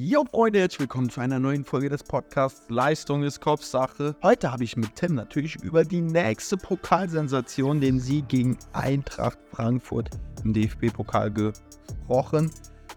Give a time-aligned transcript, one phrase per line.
[0.00, 4.14] Jo Freunde, herzlich willkommen zu einer neuen Folge des Podcasts Leistung ist Kopfsache.
[4.22, 10.10] Heute habe ich mit Tim natürlich über die nächste Pokalsensation, den Sieg gegen Eintracht Frankfurt
[10.44, 12.52] im DFB-Pokal gesprochen.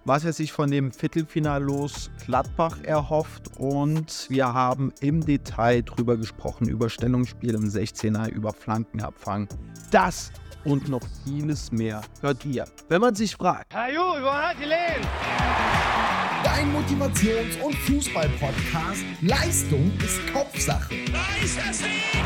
[0.05, 6.17] Was er sich von dem Viertelfinal los Gladbach erhofft und wir haben im Detail drüber
[6.17, 9.47] gesprochen, über Stellungsspiel im 16er, über Flankenabfang.
[9.89, 10.31] Das
[10.65, 12.65] und noch vieles mehr hört ihr.
[12.89, 16.00] Wenn man sich fragt, Ju, wo hat die Lehen?
[16.43, 19.03] Dein Motivations- und Fußball-Podcast.
[19.21, 20.95] Leistung ist Kopfsache.
[21.11, 21.87] Da ist der Sieg!
[22.13, 22.25] Den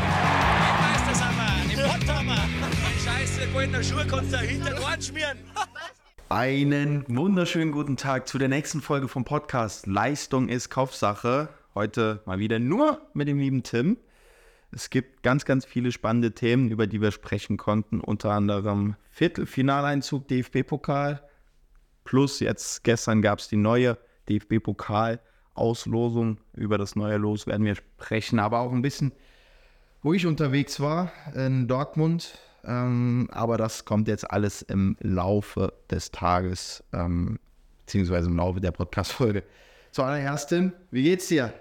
[0.80, 2.48] Meistersammer, den Potthammer.
[3.04, 5.38] Scheiße, goldene Schuhe kannst du hinter den Ohren schmieren.
[6.30, 11.50] Einen wunderschönen guten Tag zu der nächsten Folge vom Podcast Leistung ist Kopfsache.
[11.74, 13.98] Heute mal wieder nur mit dem lieben Tim.
[14.72, 18.00] Es gibt ganz, ganz viele spannende Themen, über die wir sprechen konnten.
[18.00, 21.22] Unter anderem Viertelfinaleinzug DFB-Pokal.
[22.04, 26.38] Plus jetzt gestern gab es die neue DFB-Pokal-Auslosung.
[26.54, 28.38] Über das neue Los werden wir sprechen.
[28.38, 29.12] Aber auch ein bisschen,
[30.02, 32.38] wo ich unterwegs war in Dortmund.
[32.64, 37.38] Ähm, aber das kommt jetzt alles im Laufe des Tages, ähm,
[37.84, 39.44] beziehungsweise im Laufe der Podcast-Folge.
[39.92, 41.52] Zuallererst, Tim, wie geht's dir?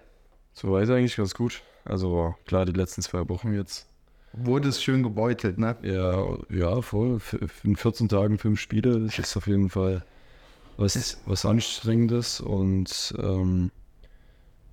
[0.54, 1.62] So weit eigentlich ganz gut.
[1.86, 3.88] Also klar, die letzten zwei Wochen jetzt.
[4.34, 5.78] Wurde es schön gebeutelt, ne?
[5.84, 7.20] Ja, ja, voll.
[7.64, 10.04] In 14 Tagen fünf Spiele, das ist auf jeden Fall
[10.78, 12.42] was, was Anstrengendes.
[12.42, 13.72] Und ähm,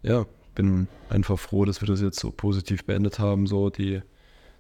[0.03, 4.03] ja, bin einfach froh, dass wir das jetzt so positiv beendet haben, so die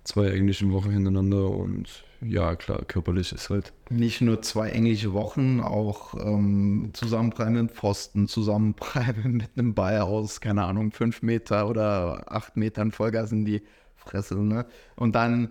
[0.04, 1.50] zwei englischen Wochen hintereinander.
[1.50, 7.72] Und ja, klar, körperlich ist halt Nicht nur zwei englische Wochen, auch ähm, Zusammenprallen mit
[7.72, 13.44] Pfosten, Zusammenprallen mit einem Ball aus, keine Ahnung, fünf Meter oder acht Metern Vollgas in
[13.44, 13.62] die
[13.96, 14.66] Fresse, ne?
[14.96, 15.50] Und dann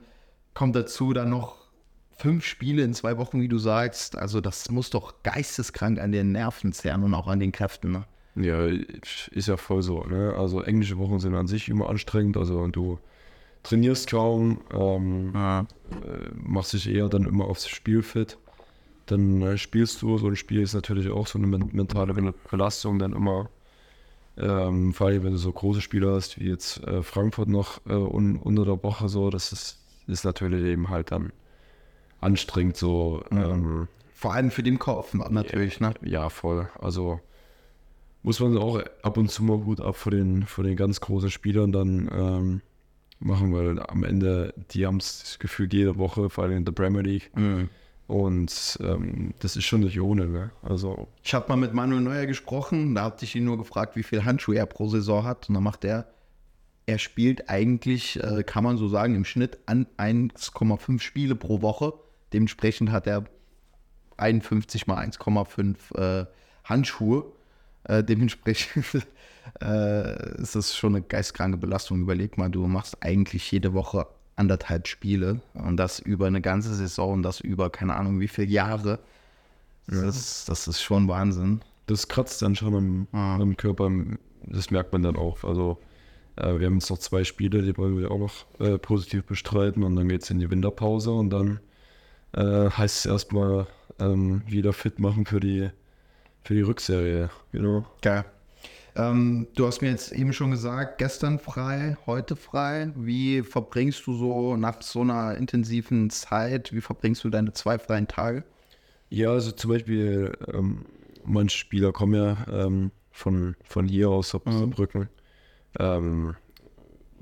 [0.53, 1.60] kommt dazu dann noch
[2.21, 4.17] fünf Spiele in zwei Wochen, wie du sagst.
[4.17, 8.03] Also das muss doch geisteskrank an den Nerven zerren und auch an den Kräften, ne?
[8.35, 10.03] Ja, ist ja voll so.
[10.05, 10.33] Ne?
[10.37, 12.37] Also englische Wochen sind an sich immer anstrengend.
[12.37, 12.99] Also du
[13.63, 15.63] trainierst kaum, ähm, äh,
[16.35, 18.37] machst dich eher dann immer aufs Spiel fit.
[19.07, 20.17] Dann äh, spielst du.
[20.17, 23.49] So ein Spiel ist natürlich auch so eine men- mentale Bel- Belastung dann immer.
[24.37, 27.93] Ähm, vor allem, wenn du so große Spiele hast, wie jetzt äh, Frankfurt noch äh,
[27.93, 31.33] un unter der Woche so, das ist, ist natürlich eben halt dann
[32.21, 33.23] anstrengend so.
[33.31, 35.93] Ähm, Vor allem für den Kopf natürlich, ne?
[36.03, 36.69] ja, voll.
[36.79, 37.19] Also
[38.23, 41.31] muss man auch ab und zu mal Hut ab vor den, vor den ganz großen
[41.31, 42.61] Spielern dann ähm,
[43.19, 47.01] machen, weil am Ende, die haben es gefühlt jede Woche, vor allem in der Premier
[47.01, 47.31] League.
[48.07, 50.51] Und ähm, das ist schon nicht ohne, ne?
[50.63, 54.03] Also, Ich habe mal mit Manuel Neuer gesprochen, da hatte ich ihn nur gefragt, wie
[54.03, 55.47] viel Handschuhe er pro Saison hat.
[55.47, 56.07] Und dann macht er,
[56.87, 61.93] er spielt eigentlich, äh, kann man so sagen, im Schnitt an 1,5 Spiele pro Woche.
[62.33, 63.25] Dementsprechend hat er
[64.17, 66.25] 51 mal 1,5 äh,
[66.63, 67.25] Handschuhe.
[67.83, 68.85] Äh, dementsprechend
[69.61, 72.01] äh, ist das schon eine geistkranke Belastung.
[72.01, 77.13] Überleg mal, du machst eigentlich jede Woche anderthalb Spiele und das über eine ganze Saison
[77.13, 78.99] und das über keine Ahnung wie viele Jahre.
[79.87, 81.61] Das, das ist schon Wahnsinn.
[81.87, 83.35] das kratzt dann schon am, Ah.
[83.35, 83.91] am Körper,
[84.45, 85.43] das merkt man dann auch.
[85.43, 85.79] Also,
[86.37, 89.83] äh, wir haben jetzt noch zwei Spiele, die wollen wir auch noch äh, positiv bestreiten
[89.83, 91.59] und dann geht es in die Winterpause und dann
[92.33, 93.67] äh, heißt es erstmal
[93.99, 95.69] ähm, wieder fit machen für die,
[96.43, 97.29] für die Rückserie.
[97.51, 97.85] Genau.
[98.01, 98.25] Geil.
[98.95, 102.91] Ähm, du hast mir jetzt eben schon gesagt, gestern frei, heute frei.
[102.95, 108.07] Wie verbringst du so nach so einer intensiven Zeit, wie verbringst du deine zwei freien
[108.07, 108.43] Tage?
[109.09, 110.85] Ja, also zum Beispiel, ähm,
[111.23, 115.07] manche Spieler kommen ja ähm, von, von hier aus Saarbrücken.
[115.79, 116.35] Ähm,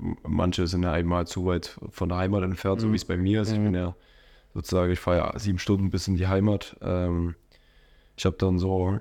[0.00, 3.16] m- manche sind ja einmal zu weit von der Heimat entfernt, so wie es bei
[3.16, 3.52] mir ist.
[3.52, 3.94] Ich bin ja
[4.54, 6.76] sozusagen, ich fahre ja sieben Stunden bis in die Heimat.
[6.82, 7.34] Ähm,
[8.16, 8.98] ich habe dann so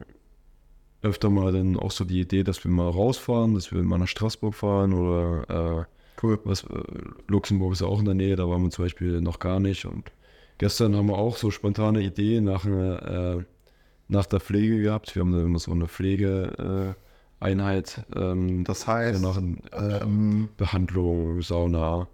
[1.02, 4.08] öfter mal dann auch so die Idee, dass wir mal rausfahren, dass wir mal nach
[4.08, 5.86] Straßburg fahren oder äh,
[6.22, 6.40] Cool.
[6.44, 6.84] was, äh,
[7.28, 9.86] Luxemburg ist ja auch in der Nähe, da waren wir zum Beispiel noch gar nicht.
[9.86, 10.12] Und
[10.58, 13.44] gestern haben wir auch so spontane Ideen nach, äh,
[14.10, 15.16] nach der Pflege gehabt.
[15.16, 16.60] Wir haben da immer so eine Pflegeeinheit.
[16.60, 16.94] Äh,
[17.42, 19.38] Einheit, ähm, Das heißt, nach
[19.72, 22.10] ähm, Behandlung, Sauna.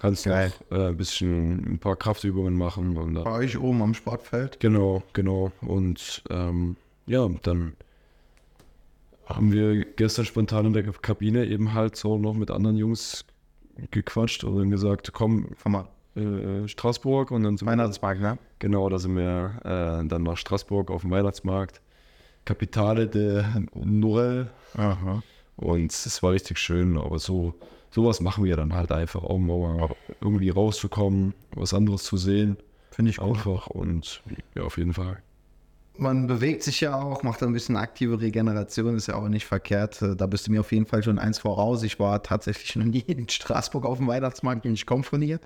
[0.00, 0.50] Kannst Geil.
[0.70, 2.96] noch äh, ein bisschen ein paar Kraftübungen machen.
[2.96, 4.58] Und dann, bei euch oben am Sportfeld.
[4.58, 5.52] Genau, genau.
[5.60, 7.74] Und ähm, ja, dann
[9.26, 13.26] haben wir gestern spontan in der Kabine eben halt so noch mit anderen Jungs
[13.90, 15.88] gequatscht und dann gesagt, komm, Fahr mal.
[16.16, 18.38] äh, Straßburg und dann sind wir, Weihnachtsmarkt, ne?
[18.58, 21.82] genau, da sind wir äh, dann nach Straßburg auf dem Weihnachtsmarkt.
[22.46, 23.44] Capitale de
[23.74, 25.22] Noël Aha.
[25.56, 27.54] und es war richtig schön, aber so
[27.90, 29.48] sowas machen wir dann halt einfach, um
[30.20, 32.56] irgendwie rauszukommen, was anderes zu sehen.
[32.90, 33.28] Finde ich gut.
[33.28, 34.22] Einfach und
[34.54, 35.22] ja, auf jeden Fall.
[35.96, 40.00] man bewegt sich ja auch, macht ein bisschen aktive Regeneration, ist ja auch nicht verkehrt.
[40.02, 41.82] Äh, Da bist du mir auf jeden Fall schon eins voraus.
[41.82, 45.40] Ich war tatsächlich noch nie in Straßburg auf dem Weihnachtsmarkt und ich komme von hier.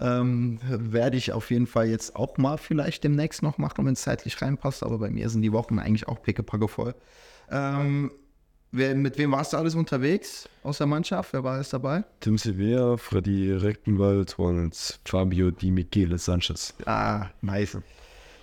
[0.00, 4.02] Ähm, werde ich auf jeden Fall jetzt auch mal vielleicht demnächst noch machen, wenn es
[4.02, 4.82] zeitlich reinpasst.
[4.82, 6.94] Aber bei mir sind die Wochen eigentlich auch pickepacke voll.
[7.50, 8.10] Ähm,
[8.76, 11.32] wer, mit wem warst du alles unterwegs aus der Mannschaft?
[11.32, 12.04] Wer war alles dabei?
[12.20, 16.74] Tim Silvera, Freddy Rechtenwald und Fabio Di Michele Sanchez.
[16.84, 17.78] Ah, nice.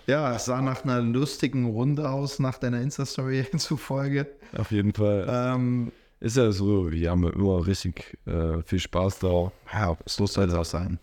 [0.06, 4.26] Ja, es sah nach einer lustigen Runde aus, nach deiner Insta-Story zufolge.
[4.56, 5.26] Auf jeden Fall.
[5.28, 9.50] Ähm, Ist ja so, wir haben immer richtig äh, viel Spaß da.
[9.72, 10.98] ja, so soll es auch sein.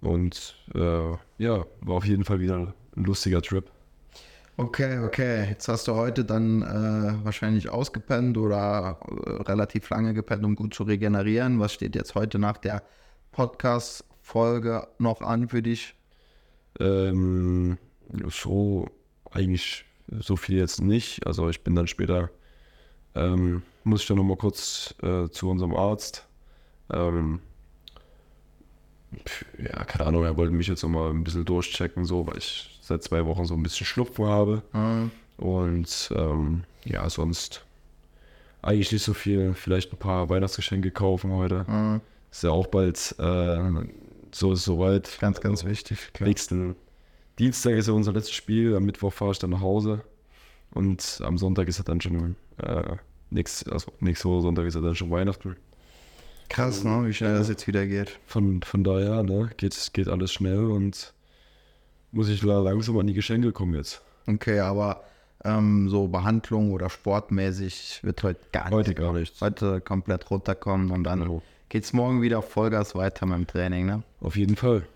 [0.00, 3.64] Und äh, ja, war auf jeden Fall wieder ein lustiger Trip.
[4.56, 5.48] Okay, okay.
[5.48, 10.74] Jetzt hast du heute dann äh, wahrscheinlich ausgepennt oder äh, relativ lange gepennt, um gut
[10.74, 11.58] zu regenerieren.
[11.58, 12.84] Was steht jetzt heute nach der
[13.32, 15.96] Podcast-Folge noch an für dich?
[16.78, 17.78] Ähm,
[18.28, 18.88] so
[19.32, 19.84] eigentlich
[20.20, 21.26] so viel jetzt nicht.
[21.26, 22.30] Also ich bin dann später,
[23.16, 26.28] ähm, muss ich dann nochmal kurz äh, zu unserem Arzt.
[26.92, 27.40] Ähm,
[29.58, 33.02] ja, keine Ahnung, er wollte mich jetzt nochmal ein bisschen durchchecken, so, weil ich seit
[33.02, 34.62] zwei Wochen so ein bisschen Schnupfen habe.
[35.36, 37.64] Und ähm, ja, sonst
[38.62, 39.54] eigentlich nicht so viel.
[39.54, 41.66] Vielleicht ein paar Weihnachtsgeschenke kaufen heute.
[42.30, 43.70] Ist ja auch bald äh,
[44.34, 45.18] so ist soweit.
[45.20, 46.12] Ganz, ganz wichtig.
[46.12, 46.28] Klar.
[46.28, 46.76] Nächsten
[47.38, 50.04] Dienstag ist ja unser letztes Spiel, am Mittwoch fahre ich dann nach Hause
[50.72, 52.96] und am Sonntag ist ja dann schon äh,
[53.30, 55.56] nächst, also nächste Woche Sonntag ist ja dann schon Weihnachten.
[56.48, 57.04] Krass, ne?
[57.06, 58.18] wie schnell das jetzt wieder geht.
[58.26, 61.12] Von, von daher ne, geht, geht alles schnell und
[62.12, 64.02] muss ich la- langsam an die Geschenke kommen jetzt.
[64.26, 65.02] Okay, aber
[65.44, 68.72] ähm, so Behandlung oder sportmäßig wird heute gar nicht.
[68.72, 69.40] Heute gar nichts.
[69.40, 71.40] Heute komplett runterkommen und dann Ja.
[71.68, 74.02] geht's morgen wieder Vollgas weiter mit dem Training, ne?
[74.20, 74.86] Auf jeden Fall.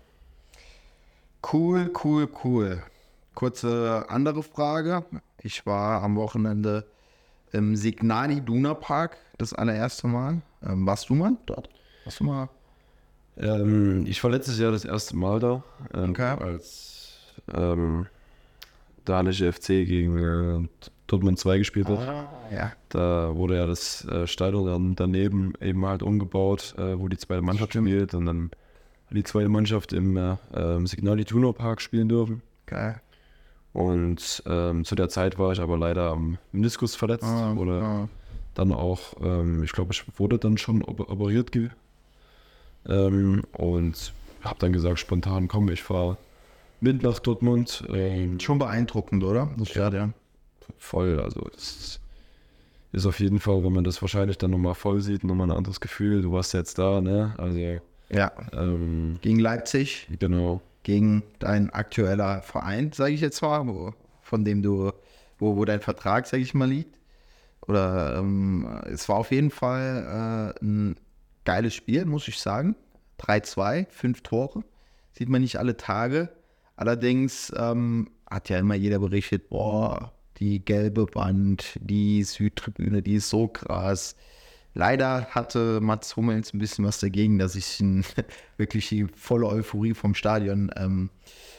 [1.51, 2.83] Cool, cool, cool.
[3.35, 5.03] Kurze andere Frage.
[5.41, 6.85] Ich war am Wochenende
[7.51, 10.41] im Signani Duna Park das allererste Mal.
[10.65, 11.69] Ähm, warst du mal dort?
[12.03, 12.49] Warst du mal?
[13.37, 15.63] Ähm, ich war letztes Jahr das erste Mal da,
[15.93, 16.35] ähm, Okay.
[16.39, 17.17] als
[17.53, 18.07] ähm,
[19.05, 20.17] Danische FC gegen
[20.65, 20.67] äh,
[21.07, 22.27] Dortmund 2 gespielt hat.
[22.51, 22.73] Ja.
[22.89, 27.41] Da wurde ja das äh, Stadion dann daneben eben halt umgebaut, äh, wo die zweite
[27.41, 28.51] Mannschaft spielt und dann
[29.09, 32.43] die zweite Mannschaft im äh, ähm, Signal Iduna Park spielen dürfen.
[32.67, 33.01] Geil.
[33.73, 38.09] Und ähm, zu der Zeit war ich aber leider am Meniskus verletzt Ah, oder ah.
[38.55, 41.51] dann auch, ähm, ich glaube, ich wurde dann schon op operiert
[42.87, 46.17] ähm, und habe dann gesagt spontan, komm, ich fahre
[46.81, 47.83] mit nach Dortmund.
[47.93, 49.49] Ähm, Schon beeindruckend, oder?
[49.57, 50.13] Das Stadion.
[50.77, 51.19] voll.
[51.19, 51.99] Also das
[52.91, 55.79] ist auf jeden Fall, wenn man das wahrscheinlich dann nochmal voll sieht, nochmal ein anderes
[55.79, 56.21] Gefühl.
[56.21, 57.33] Du warst jetzt da, ne?
[57.37, 57.59] Also
[58.09, 58.31] Ja.
[58.53, 60.61] ähm, Gegen Leipzig, genau.
[60.83, 64.91] Gegen dein aktueller Verein, sage ich jetzt mal, wo, von dem du,
[65.37, 66.97] wo, wo dein Vertrag, sage ich mal, liegt.
[67.67, 70.95] Oder ähm, es war auf jeden Fall äh, ein
[71.45, 72.75] geiles Spiel, muss ich sagen.
[73.19, 74.63] 3-2, fünf Tore.
[75.11, 76.29] Sieht man nicht alle Tage.
[76.75, 83.29] Allerdings ähm, hat ja immer jeder berichtet, boah, die gelbe Wand, die Südtribüne, die ist
[83.29, 84.15] so krass.
[84.73, 87.83] Leider hatte Mats Hummels ein bisschen was dagegen, dass ich
[88.57, 91.09] wirklich die volle Euphorie vom Stadion ähm,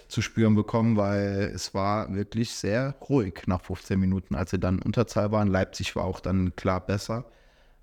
[0.09, 4.81] zu spüren bekommen, weil es war wirklich sehr ruhig nach 15 Minuten, als sie dann
[4.81, 5.49] Unterzahl waren.
[5.49, 7.25] Leipzig war auch dann klar besser.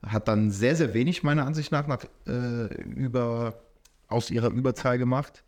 [0.06, 3.62] Hat dann sehr, sehr wenig meiner Ansicht nach, nach äh, über,
[4.07, 5.43] aus ihrer Überzahl gemacht.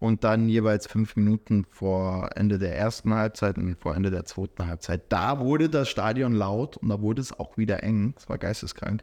[0.00, 4.66] Und dann jeweils fünf Minuten vor Ende der ersten Halbzeit und vor Ende der zweiten
[4.66, 5.02] Halbzeit.
[5.08, 8.14] Da wurde das Stadion laut und da wurde es auch wieder eng.
[8.16, 9.02] Es war geisteskrank.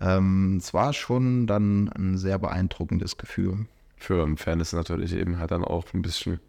[0.00, 3.66] Ähm, es war schon dann ein sehr beeindruckendes Gefühl.
[3.96, 6.40] Für einen Fan ist es natürlich eben halt dann auch ein bisschen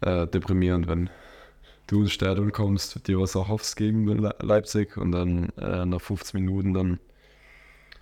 [0.00, 1.10] äh, deprimierend, wenn
[1.86, 6.40] du ins Stadion kommst, dir was erhoffst gegen Le Leipzig und dann äh, nach 15
[6.40, 7.00] Minuten dann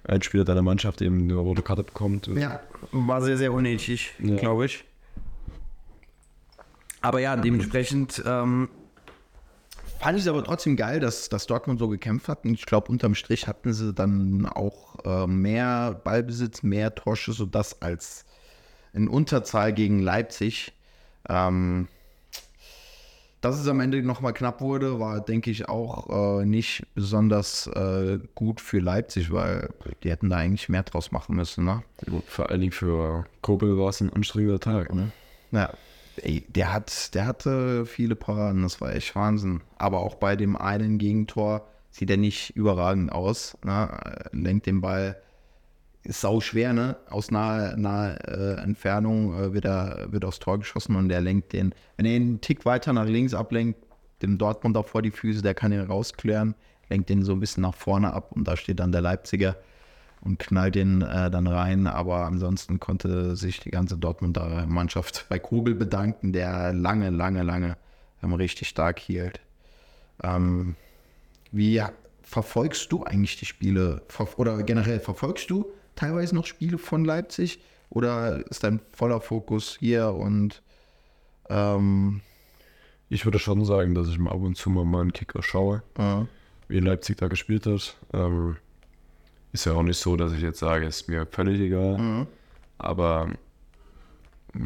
[0.04, 2.26] ein Spieler deiner Mannschaft eben eine rote Karte bekommt.
[2.28, 2.60] Ja,
[2.92, 4.36] war sehr, sehr unnötig, Ja.
[4.36, 4.84] glaube ich.
[7.00, 8.68] Aber ja, dementsprechend ähm,
[10.00, 12.44] fand ich es aber trotzdem geil, dass, dass Dortmund so gekämpft hat.
[12.44, 17.82] Und ich glaube, unterm Strich hatten sie dann auch äh, mehr Ballbesitz, mehr Torschüsse, das
[17.82, 18.24] als
[18.92, 20.72] in Unterzahl gegen Leipzig.
[21.28, 21.88] Ähm,
[23.40, 28.18] dass es am Ende nochmal knapp wurde, war, denke ich, auch äh, nicht besonders äh,
[28.35, 29.71] gut für Leipzig, weil
[30.02, 31.64] die hätten da eigentlich mehr draus machen müssen.
[31.64, 31.83] Ne?
[32.26, 34.92] Vor allen Dingen für Kobel war es ein anstrengender Tag.
[34.92, 35.12] Ne?
[35.52, 35.73] Ja,
[36.16, 39.61] ey, der hat, der hatte viele Paraden, das war echt Wahnsinn.
[39.78, 43.57] Aber auch bei dem einen Gegentor sieht er nicht überragend aus.
[43.64, 43.88] Ne?
[44.33, 45.16] Lenkt den Ball,
[46.08, 46.96] ist sau schwer, ne?
[47.10, 51.52] Aus naher, naher äh, Entfernung äh, wird, er, wird aufs Tor geschossen und er lenkt
[51.52, 53.78] den, wenn er einen Tick weiter nach links ablenkt,
[54.22, 56.54] dem Dortmunder vor die Füße, der kann ihn rausklären,
[56.88, 59.56] lenkt den so ein bisschen nach vorne ab und da steht dann der Leipziger
[60.22, 61.86] und knallt den äh, dann rein.
[61.86, 67.76] Aber ansonsten konnte sich die ganze Dortmunder Mannschaft bei Kugel bedanken, der lange, lange, lange
[68.22, 69.40] ähm, richtig stark hielt.
[70.22, 70.74] Ähm,
[71.52, 71.82] wie
[72.22, 75.66] verfolgst du eigentlich die Spiele ver- oder generell verfolgst du
[75.98, 80.62] teilweise noch Spiele von Leipzig oder ist dein voller Fokus hier und
[81.48, 82.20] ähm,
[83.08, 86.24] Ich würde schon sagen, dass ich mal ab und zu mal meinen Kicker schaue, äh,
[86.68, 87.96] wie Leipzig da gespielt hat.
[88.12, 88.56] Ähm,
[89.52, 91.98] ist ja auch nicht so, dass ich jetzt sage, ist mir völlig egal.
[91.98, 92.26] Mhm.
[92.76, 93.30] Aber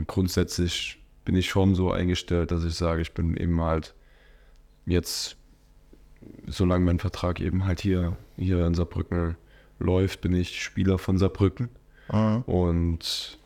[0.06, 3.94] grundsätzlich bin ich schon so eingestellt, dass ich sage, ich bin eben halt
[4.84, 5.36] jetzt,
[6.46, 9.36] solange mein Vertrag eben halt hier, hier in Saarbrücken
[9.82, 11.68] läuft, bin ich Spieler von Saarbrücken.
[12.08, 13.38] äh, Und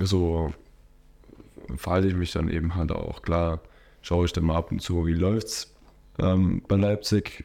[0.00, 0.52] so
[1.76, 3.22] verhalte ich mich dann eben halt auch.
[3.22, 3.60] Klar,
[4.02, 5.74] schaue ich dann mal ab und zu, wie läuft's
[6.18, 7.44] ähm, bei Leipzig.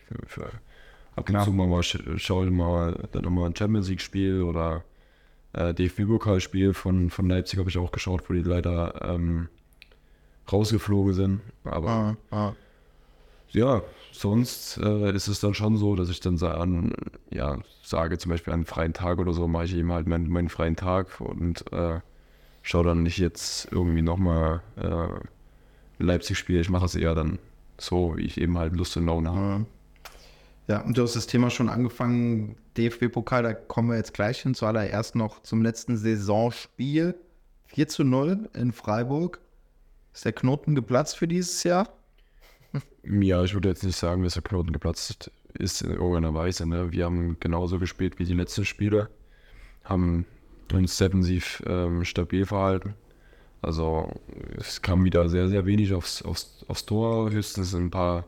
[1.15, 4.83] Ab und zu mal, mal sch- schaue ich mal dann nochmal ein Champions League-Spiel oder
[5.53, 9.49] äh, DFB-Pokalspiel von, von Leipzig habe ich auch geschaut, wo die leider ähm,
[10.51, 11.41] rausgeflogen sind.
[11.65, 12.51] Aber äh, äh.
[13.51, 13.81] Ja,
[14.11, 16.93] sonst äh, ist es dann schon so, dass ich dann an,
[17.29, 20.29] ja, sage, zum Beispiel an einem freien Tag oder so, mache ich eben halt meinen,
[20.29, 21.99] meinen freien Tag und äh,
[22.61, 26.61] schaue dann nicht jetzt irgendwie nochmal äh, Leipzig-Spiel.
[26.61, 27.39] Ich mache es eher dann
[27.77, 29.65] so, wie ich eben halt Lust und Laune habe.
[30.67, 34.53] Ja, und du hast das Thema schon angefangen, DFB-Pokal, da kommen wir jetzt gleich hin.
[34.53, 37.15] Zuallererst noch zum letzten Saisonspiel.
[37.65, 39.39] 4 zu 0 in Freiburg.
[40.13, 41.87] Ist der Knoten geplatzt für dieses Jahr?
[43.03, 46.65] Ja, ich würde jetzt nicht sagen, dass der Knoten geplatzt ist in irgendeiner Weise.
[46.67, 46.91] Ne?
[46.91, 49.09] Wir haben genauso gespielt wie die letzten Spiele,
[49.83, 50.25] haben
[50.73, 52.93] uns defensiv ähm, stabil verhalten.
[53.61, 54.09] Also
[54.57, 58.25] es kam wieder sehr, sehr wenig aufs, aufs, aufs Tor, höchstens ein paar,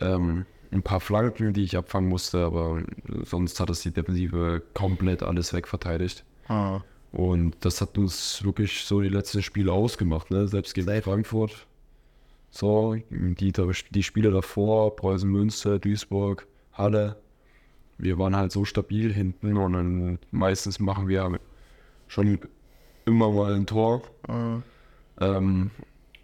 [0.00, 2.82] ähm, ein paar Flanken, die ich abfangen musste, aber
[3.24, 6.24] sonst hat es die Defensive komplett alles wegverteidigt.
[6.48, 6.80] Ah,
[7.12, 10.46] Und das hat uns wirklich so die letzten Spiele ausgemacht, ne?
[10.48, 11.66] Selbst gegen Frankfurt.
[12.50, 13.52] So, die,
[13.90, 17.16] die Spiele davor, Preußen Münster, Duisburg, Halle.
[17.98, 21.38] Wir waren halt so stabil hinten und dann meistens machen wir
[22.08, 22.40] schon
[23.04, 24.02] immer mal ein Tor.
[25.20, 25.70] Ähm,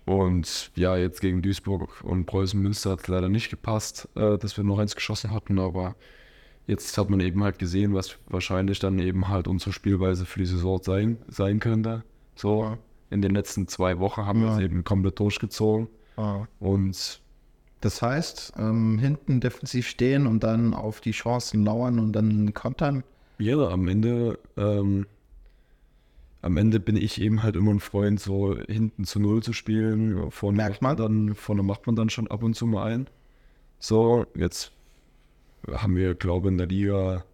[0.04, 4.56] und ja, jetzt gegen Duisburg und Preußen Münster hat es leider nicht gepasst, äh, dass
[4.56, 5.97] wir noch eins geschossen hatten, aber
[6.66, 10.47] jetzt hat man eben halt gesehen, was wahrscheinlich dann eben halt unsere Spielweise für die
[10.47, 12.04] Saison sein, sein könnte.
[12.35, 12.78] So,
[13.11, 15.88] in den letzten zwei Wochen haben wir es eben komplett durchgezogen.
[16.59, 17.21] Und
[17.81, 23.05] Das heißt, ähm, hinten defensiv stehen und dann auf die Chancen lauern und dann kontern.
[23.39, 25.07] ja, am Ende, ähm,
[26.43, 30.31] am Ende bin ich eben halt immer ein Freund, so hinten zu Null zu spielen.
[30.31, 33.09] Vorne Merkt macht man dann, vorne macht man dann schon ab und zu mal ein.
[33.79, 34.73] So, jetzt
[35.71, 37.25] haben wir, glaube ich, in der Liga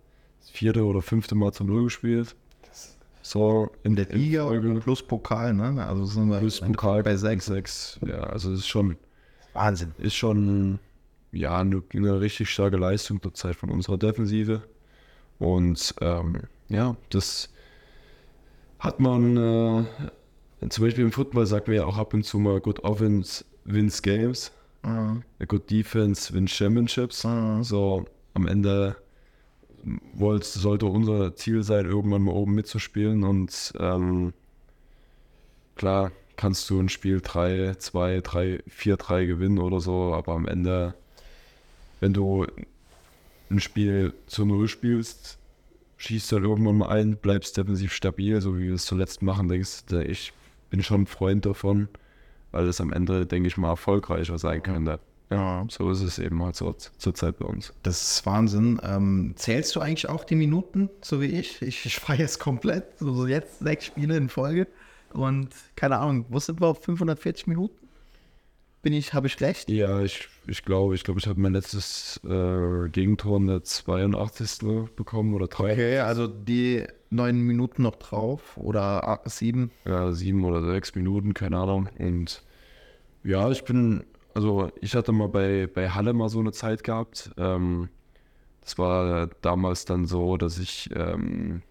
[0.40, 2.34] das vierte oder fünfte Mal zu Null gespielt.
[3.22, 4.80] So, In der Liga Folge.
[4.80, 5.84] plus Pokal, ne?
[5.86, 7.46] Also sind wir Plus Pokal bei sechs.
[7.46, 7.98] sechs.
[8.06, 8.96] Ja, also ist schon,
[9.52, 9.92] Wahnsinn.
[9.98, 10.78] ist schon
[11.30, 14.62] ja, eine, eine richtig starke Leistung zur Zeit von unserer Defensive.
[15.38, 17.48] Und ähm, ja, das
[18.80, 22.60] hat man äh, zum Beispiel im Football sagt man ja auch ab und zu mal
[22.60, 24.52] Good Offense wins Games,
[24.84, 25.22] Mhm.
[25.46, 27.22] Good Defense wins Championships.
[27.22, 27.62] Mhm.
[27.62, 28.96] So am Ende
[30.14, 34.32] wollte, sollte unser Ziel sein, irgendwann mal oben mitzuspielen und ähm,
[35.74, 40.46] klar kannst du ein Spiel 3, 2, 3, 4, 3 gewinnen oder so, aber am
[40.46, 40.94] Ende,
[42.00, 42.46] wenn du
[43.50, 45.38] ein Spiel zu Null spielst,
[45.98, 49.86] schießt dann irgendwann mal ein, bleibst defensiv stabil, so wie wir es zuletzt machen, denkst
[49.86, 50.32] du, ich
[50.70, 51.88] bin schon ein Freund davon,
[52.50, 54.98] weil es am Ende, denke ich mal, erfolgreicher sein könnte.
[55.32, 55.66] Ja.
[55.68, 57.72] So ist es eben halt zur, zur Zeit bei uns.
[57.82, 58.80] Das ist Wahnsinn.
[58.82, 61.62] Ähm, zählst du eigentlich auch die Minuten, so wie ich?
[61.62, 62.98] Ich, ich feiere es komplett.
[62.98, 64.66] So, so jetzt sechs Spiele in Folge.
[65.12, 67.82] Und keine Ahnung, wo sind wir auf 540 Minuten?
[68.82, 69.70] Bin ich, habe ich recht?
[69.70, 74.90] Ja, ich, ich glaube, ich glaube, ich habe mein letztes äh, Gegentor in der 82.
[74.96, 75.72] bekommen oder drei.
[75.72, 79.70] Okay, also die neun Minuten noch drauf oder ah, sieben.
[79.84, 81.90] Ja, sieben oder sechs Minuten, keine Ahnung.
[81.96, 82.42] Und
[83.22, 84.02] ja, ich bin,
[84.34, 87.30] also ich hatte mal bei, bei Halle mal so eine Zeit gehabt.
[87.36, 87.88] Ähm,
[88.62, 91.62] das war damals dann so, dass ich, ähm,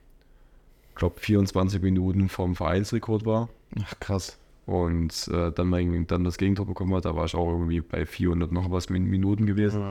[0.96, 3.50] glaube 24 Minuten vom Vereinsrekord war.
[3.84, 4.38] Ach, krass.
[4.66, 8.06] Und äh, dann, mein, dann das Gegentor bekommen hat, da war ich auch irgendwie bei
[8.06, 9.82] 400 noch was Min- Minuten gewesen.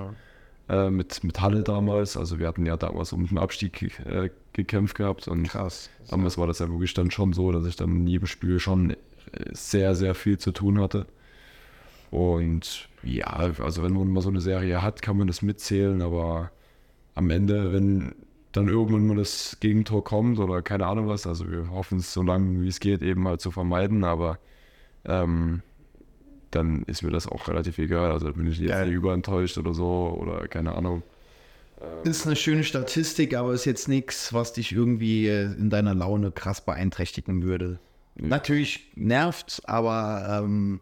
[0.69, 2.17] Äh, mit, mit Halle damals.
[2.17, 5.27] Also wir hatten ja damals um den Abstieg äh, gekämpft gehabt.
[5.27, 5.91] Und Krass.
[6.09, 8.91] damals war das ja wirklich dann schon so, dass ich dann in jedem Spiel schon
[8.91, 8.97] äh,
[9.53, 11.07] sehr, sehr viel zu tun hatte.
[12.11, 16.51] Und ja, also wenn man mal so eine Serie hat, kann man das mitzählen, aber
[17.15, 18.15] am Ende, wenn
[18.53, 22.23] dann irgendwann mal das Gegentor kommt oder keine Ahnung was, also wir hoffen es so
[22.23, 24.39] lange wie es geht eben halt zu vermeiden, aber
[25.05, 25.63] ähm,
[26.51, 28.11] dann ist mir das auch relativ egal.
[28.11, 28.87] Also bin ich jetzt Geil.
[28.87, 31.03] nicht überenttäuscht oder so oder keine Ahnung.
[32.05, 36.31] Ist eine schöne Statistik, aber ist jetzt nichts, was dich irgendwie äh, in deiner Laune
[36.31, 37.79] krass beeinträchtigen würde.
[38.17, 40.81] Natürlich nervt, aber ähm,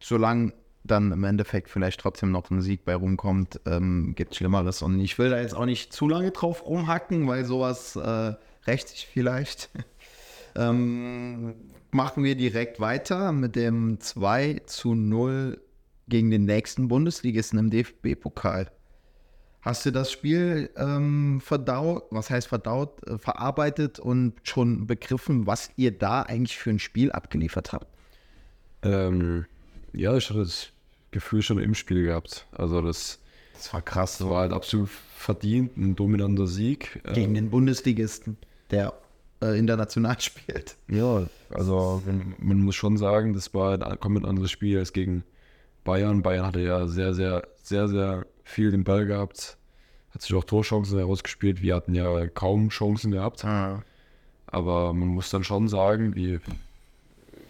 [0.00, 0.52] solange
[0.84, 4.82] dann im Endeffekt vielleicht trotzdem noch ein Sieg bei rumkommt, ähm, gibt es Schlimmeres.
[4.82, 8.34] Und ich will da jetzt auch nicht zu lange drauf rumhacken, weil sowas äh,
[8.66, 9.70] rächt sich vielleicht.
[10.56, 11.54] ähm,
[11.90, 15.60] machen wir direkt weiter mit dem 2 zu 0
[16.08, 18.70] gegen den nächsten Bundesligisten im DFB-Pokal.
[19.62, 25.70] Hast du das Spiel ähm, verdaut, was heißt verdaut, äh, verarbeitet und schon begriffen, was
[25.74, 27.88] ihr da eigentlich für ein Spiel abgeliefert habt?
[28.82, 29.46] Ähm,
[29.96, 30.68] ja, ich hatte das
[31.10, 32.46] Gefühl schon im Spiel gehabt.
[32.52, 33.18] Also das,
[33.54, 34.18] Das war krass.
[34.18, 37.00] das war halt absolut verdient, ein dominanter Sieg.
[37.14, 38.36] Gegen den Bundesligisten,
[38.70, 38.92] der
[39.42, 40.76] äh, international spielt.
[40.88, 45.24] Ja, also man, man muss schon sagen, das war ein komplett anderes Spiel als gegen
[45.84, 46.22] Bayern.
[46.22, 49.56] Bayern hatte ja sehr, sehr, sehr, sehr viel den Ball gehabt.
[50.10, 51.62] Hat sich auch Torchancen herausgespielt.
[51.62, 53.44] Wir hatten ja kaum Chancen gehabt.
[54.46, 56.40] Aber man muss dann schon sagen, wir,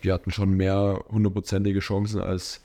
[0.02, 2.62] wir hatten schon mehr hundertprozentige Chancen als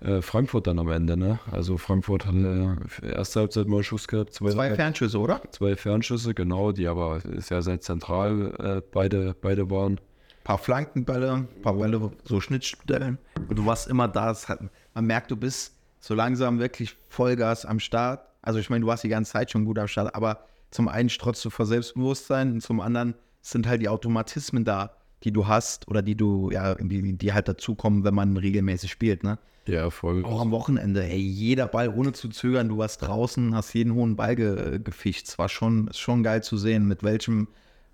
[0.00, 1.16] äh, Frankfurt dann am Ende.
[1.16, 1.38] Ne?
[1.50, 5.40] Also Frankfurt hatte äh, erste Halbzeit mal Schuss gehabt, zweite Zwei Fernschüsse, oder?
[5.50, 10.00] zwei Fernschüsse, genau, die aber sehr, sehr zentral äh, beide, beide waren.
[10.44, 13.18] paar Flankenbälle, ein paar Bälle, so Schnittstellen.
[13.48, 14.34] Und du warst immer da.
[14.34, 14.60] Hat,
[14.94, 18.28] man merkt, du bist so langsam wirklich Vollgas am Start.
[18.42, 21.08] Also ich meine, du warst die ganze Zeit schon gut am Start, aber zum einen
[21.08, 25.88] strotzt du vor Selbstbewusstsein und zum anderen sind halt die Automatismen da, die du hast
[25.88, 29.38] oder die du, ja, die, die halt dazukommen, wenn man regelmäßig spielt, ne?
[29.66, 30.26] Der Erfolg.
[30.26, 34.14] Auch am Wochenende, hey, jeder Ball ohne zu zögern, du warst draußen, hast jeden hohen
[34.14, 35.26] Ball ge gefischt.
[35.26, 37.48] Es war schon, schon geil zu sehen, mit welchem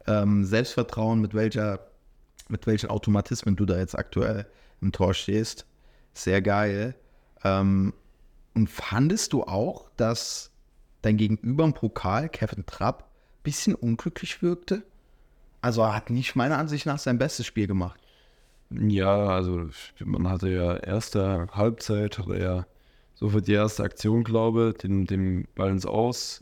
[0.09, 1.79] ähm, Selbstvertrauen, mit welcher,
[2.49, 4.47] mit welchen Automatismen du da jetzt aktuell
[4.81, 5.65] im Tor stehst.
[6.13, 6.97] Sehr geil.
[7.45, 7.93] Ähm,
[8.55, 10.51] und fandest du auch, dass
[11.03, 14.83] dein Gegenüber im Pokal, Kevin Trapp, ein bisschen unglücklich wirkte?
[15.61, 18.01] Also er hat nicht meiner Ansicht nach sein bestes Spiel gemacht.
[18.71, 19.69] Ja, also
[20.05, 22.67] man hatte ja erste Halbzeit, hatte er
[23.15, 26.41] so für die erste Aktion, glaube ich, den, den Ball ins Aus.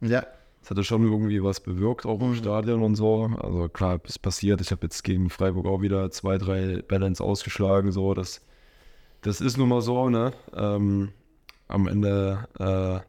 [0.00, 0.26] Ja.
[0.60, 3.30] Das hatte schon irgendwie was bewirkt, auch im Stadion und so.
[3.38, 4.60] Also klar, ist passiert.
[4.60, 7.92] Ich habe jetzt gegen Freiburg auch wieder zwei, drei ins Ausgeschlagen.
[7.92, 8.40] So, das,
[9.20, 10.32] das ist nun mal so, ne?
[10.54, 11.12] Ähm,
[11.68, 13.00] am Ende äh,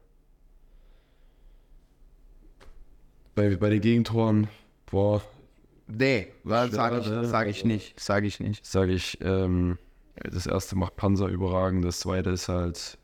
[3.36, 4.48] bei, bei den Gegentoren,
[4.92, 5.22] boah,
[5.92, 8.00] Nee, sage ich, sag ich nicht.
[8.00, 8.66] Sage ich nicht.
[8.66, 9.78] sage ich, ähm,
[10.16, 12.98] das erste macht Panzer überragend, das zweite ist halt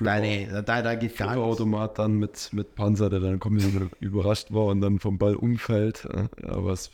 [0.00, 1.42] Nein, nee, da, da geht gar nichts.
[1.42, 6.06] Automat dann mit, mit Panzer, der dann komplett überrascht war und dann vom Ball umfällt.
[6.42, 6.90] Aber es,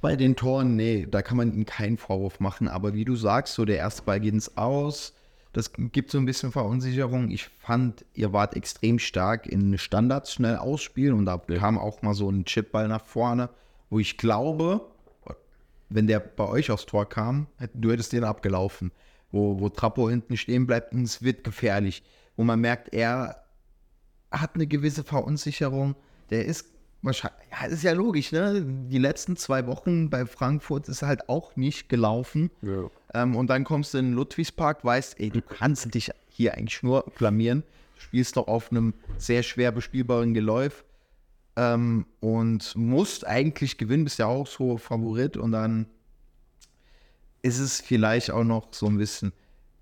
[0.00, 2.68] Bei den Toren, nee, da kann man ihm keinen Vorwurf machen.
[2.68, 5.14] Aber wie du sagst, so der erste Ball geht ins Aus.
[5.52, 7.30] Das gibt so ein bisschen Verunsicherung.
[7.30, 12.14] Ich fand, ihr wart extrem stark in Standards schnell ausspielen und da kam auch mal
[12.14, 13.48] so ein Chipball nach vorne,
[13.90, 14.86] wo ich glaube,
[15.90, 18.92] wenn der bei euch aufs Tor kam, du hättest den abgelaufen.
[19.32, 22.02] Wo, wo Trappo hinten stehen bleibt und es wird gefährlich.
[22.36, 23.44] Wo man merkt, er
[24.30, 25.94] hat eine gewisse Verunsicherung.
[26.30, 26.66] Der ist
[27.02, 28.64] wahrscheinlich, ja, ist ja logisch, ne?
[28.64, 32.50] Die letzten zwei Wochen bei Frankfurt ist halt auch nicht gelaufen.
[32.62, 32.90] ja.
[33.12, 36.82] Ähm, und dann kommst du in den Ludwigspark, weißt, ey, du kannst dich hier eigentlich
[36.82, 37.64] nur blamieren.
[37.96, 40.84] Du spielst doch auf einem sehr schwer bespielbaren Geläuf
[41.60, 45.86] ähm, und musst eigentlich gewinnen, bist ja auch so Favorit und dann
[47.42, 49.32] ist es vielleicht auch noch so ein bisschen,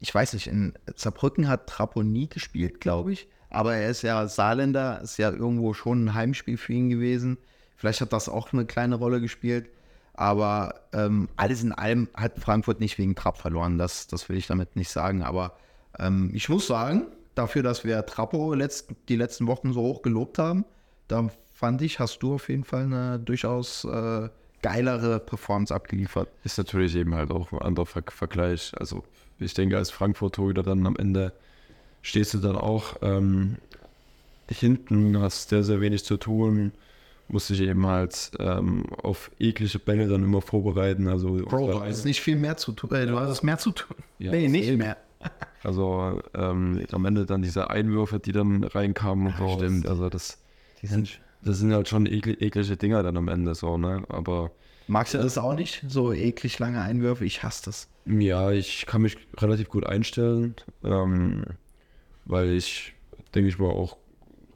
[0.01, 4.27] ich weiß nicht, in Saarbrücken hat Trapo nie gespielt, glaube ich, aber er ist ja
[4.27, 7.39] Saarländer, ist ja irgendwo schon ein Heimspiel für ihn gewesen.
[7.77, 9.71] Vielleicht hat das auch eine kleine Rolle gespielt.
[10.13, 13.79] Aber ähm, alles in allem hat Frankfurt nicht wegen Trapp verloren.
[13.79, 15.23] Das, das will ich damit nicht sagen.
[15.23, 15.57] Aber
[15.99, 20.39] ähm, ich muss sagen, dafür, dass wir Trappo letzt, die letzten Wochen so hoch gelobt
[20.39, 20.65] haben,
[21.07, 24.29] da fand ich, hast du auf jeden Fall eine durchaus äh,
[24.63, 26.29] geilere Performance abgeliefert.
[26.45, 28.71] ist natürlich eben halt auch ein anderer Ver Vergleich.
[28.79, 29.03] Also
[29.41, 31.33] ich denke, als Frankfurt-Torhüter dann am Ende
[32.03, 33.57] stehst du dann auch ähm,
[34.49, 36.71] hinten, hast sehr, sehr wenig zu tun,
[37.27, 41.09] musst dich eben halt ähm, auf eklige Bälle dann immer vorbereiten.
[41.09, 42.93] Also, Bro, du hast nicht viel mehr zu tun.
[42.93, 43.97] Äh, du hast mehr zu tun.
[44.21, 44.97] Ja, nee, nicht mehr.
[45.65, 49.57] Also ähm, am Ende dann diese Einwürfe, die dann reinkamen so.
[49.57, 49.89] stimmt.
[49.89, 50.39] Also das,
[50.81, 54.03] Die sind, das sind halt schon ekl eklige Dinger dann am Ende so, ne?
[54.09, 54.51] Aber
[54.87, 55.85] Magst du das auch nicht?
[55.87, 57.25] So eklig lange Einwürfe?
[57.25, 57.89] Ich hasse das.
[58.07, 61.45] ja, ich kann mich relativ gut einstellen, ähm,
[62.25, 62.95] weil ich,
[63.35, 63.99] denke ich mal, auch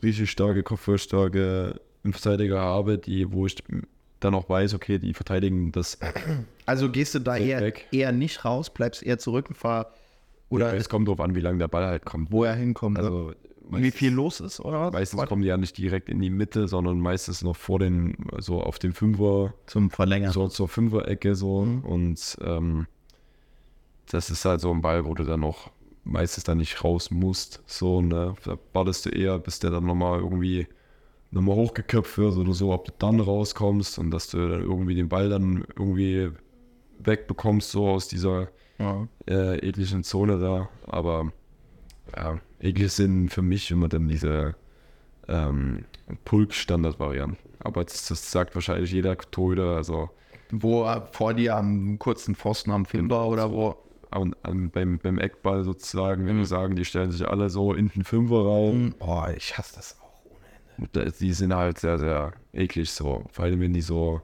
[0.03, 3.57] richtig starke, kopfballstarke Verteidiger habe, die, wo ich
[4.21, 5.99] dann auch weiß, okay, die verteidigen das.
[6.65, 7.89] Also gehst du da eher, weg.
[7.91, 9.93] eher nicht raus, bleibst eher zurück und fahr
[10.49, 12.31] oder es kommt drauf an, wie lange der Ball halt kommt.
[12.31, 12.99] wo er hinkommt.
[12.99, 13.33] Also
[13.69, 14.87] wie meistens- viel los ist, oder?
[14.87, 14.93] was?
[14.93, 18.61] Meistens kommen die ja nicht direkt in die Mitte, sondern meistens noch vor den, so
[18.63, 20.33] auf dem Fünfer, zum Verlängern.
[20.33, 21.59] so zur Fünfer-Ecke so.
[21.83, 22.87] Und ähm,
[24.11, 25.71] das ist halt so ein Ball, wo du dann noch
[26.05, 27.63] meistens dann nicht raus musst.
[27.67, 28.35] So, ne?
[28.45, 30.67] Da wartest du eher, bis der dann nochmal irgendwie
[31.31, 35.09] nochmal hochgeköpft wird oder so, ob du dann rauskommst und dass du dann irgendwie den
[35.09, 36.31] Ball dann irgendwie
[36.99, 38.49] wegbekommst, so aus dieser
[38.79, 39.09] Ja.
[39.29, 40.69] äh, ekligen Zone da.
[40.87, 41.33] Aber
[42.15, 44.55] ja, eklig sind für mich immer dann diese
[45.29, 45.85] ähm,
[46.25, 47.37] Pulk-Standard-Varianten.
[47.61, 50.11] Aber das, das sagt wahrscheinlich jeder Torhüter, also
[50.51, 53.77] Wo vor dir am kurzen Pfosten am Fünfer oder wo.
[54.11, 57.89] an, an, beim, beim Eckball sozusagen, wenn wir sagen, die stellen sich alle so in
[57.89, 58.95] den Fünfer rein.
[58.99, 60.21] Oh, ich hasse das auch.
[60.79, 63.25] Und da- Die sind halt sehr, sehr eklig so.
[63.33, 64.21] Vor allem, wenn die so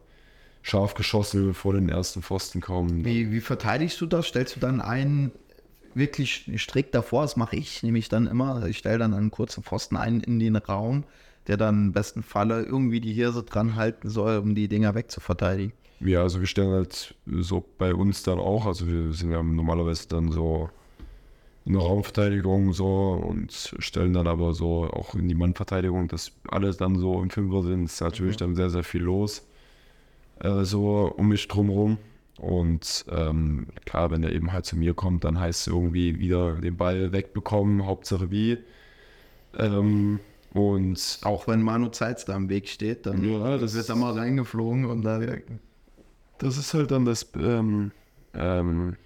[0.62, 3.04] scharf geschossen vor den ersten Pfosten kommen.
[3.04, 4.26] Wie, wie verteidigst du das?
[4.26, 5.30] Stellst du dann einen
[5.94, 7.22] wirklich strikt davor?
[7.22, 8.66] Das mache ich nämlich dann immer.
[8.66, 11.04] Ich stelle dann einen kurzen Pfosten ein in den Raum,
[11.46, 15.72] der dann im besten Falle irgendwie die Hirse dran halten soll, um die Dinger wegzuverteidigen.
[16.00, 20.08] Ja, also wir stellen halt so bei uns dann auch, also wir sind ja normalerweise
[20.08, 20.70] dann so
[21.64, 26.72] in der Raumverteidigung so und stellen dann aber so auch in die Mannverteidigung, dass alle
[26.72, 29.46] dann so im Fünfer sind, ist natürlich dann sehr, sehr viel los,
[30.40, 31.98] äh, so um mich drumherum.
[32.38, 36.54] Und ähm, klar, wenn der eben halt zu mir kommt, dann heißt es irgendwie wieder
[36.54, 38.58] den Ball wegbekommen, Hauptsache wie.
[39.56, 40.20] Ähm,
[40.52, 44.12] und Auch wenn Manu Zeitz da im Weg steht, dann Ja, das wird er mal
[44.12, 45.20] reingeflogen und da
[46.38, 47.90] Das ist halt dann das, ähm,
[48.34, 48.96] ähm,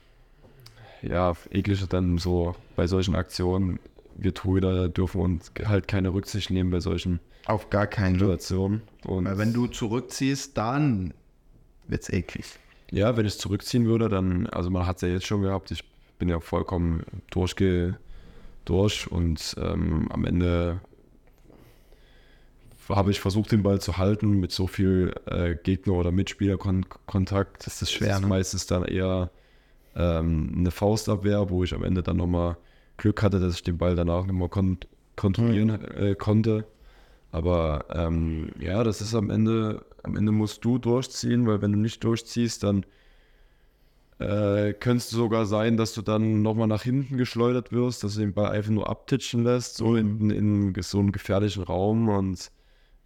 [1.01, 3.81] ja, eklige dann so bei solchen Aktionen.
[4.14, 8.29] Wir Torhüter dürfen uns halt keine Rücksicht nehmen bei solchen auf gar keinen Fall.
[8.29, 8.83] Situationen.
[9.05, 11.12] Und Weil wenn du zurückziehst, dann
[11.88, 12.59] wird's eklig.
[12.92, 15.83] Ja, wenn ich zurückziehen würde, dann, also man hat es ja jetzt schon gehabt, ich
[16.18, 17.96] bin ja vollkommen durchge,
[18.64, 20.81] durch und ähm, am Ende
[22.88, 27.66] habe ich versucht, den Ball zu halten mit so viel äh, Gegner- oder Mitspielerkontakt.
[27.66, 28.26] Das ist schwer, ne?
[28.26, 29.31] meistens dann eher
[29.96, 32.57] ähm, eine Faustabwehr, wo ich am Ende dann nochmal
[32.98, 34.78] Glück hatte, dass ich den Ball danach nochmal kon
[35.16, 36.64] kontrollieren äh, konnte.
[37.33, 41.79] Aber ähm, ja, das ist am Ende, am Ende musst du durchziehen, weil wenn du
[41.79, 42.85] nicht durchziehst, dann
[44.18, 48.21] äh, könnte es sogar sein, dass du dann nochmal nach hinten geschleudert wirst, dass du
[48.21, 52.11] den Ball einfach nur abtitschen lässt, so in, in so einem gefährlichen Raum.
[52.11, 52.51] Und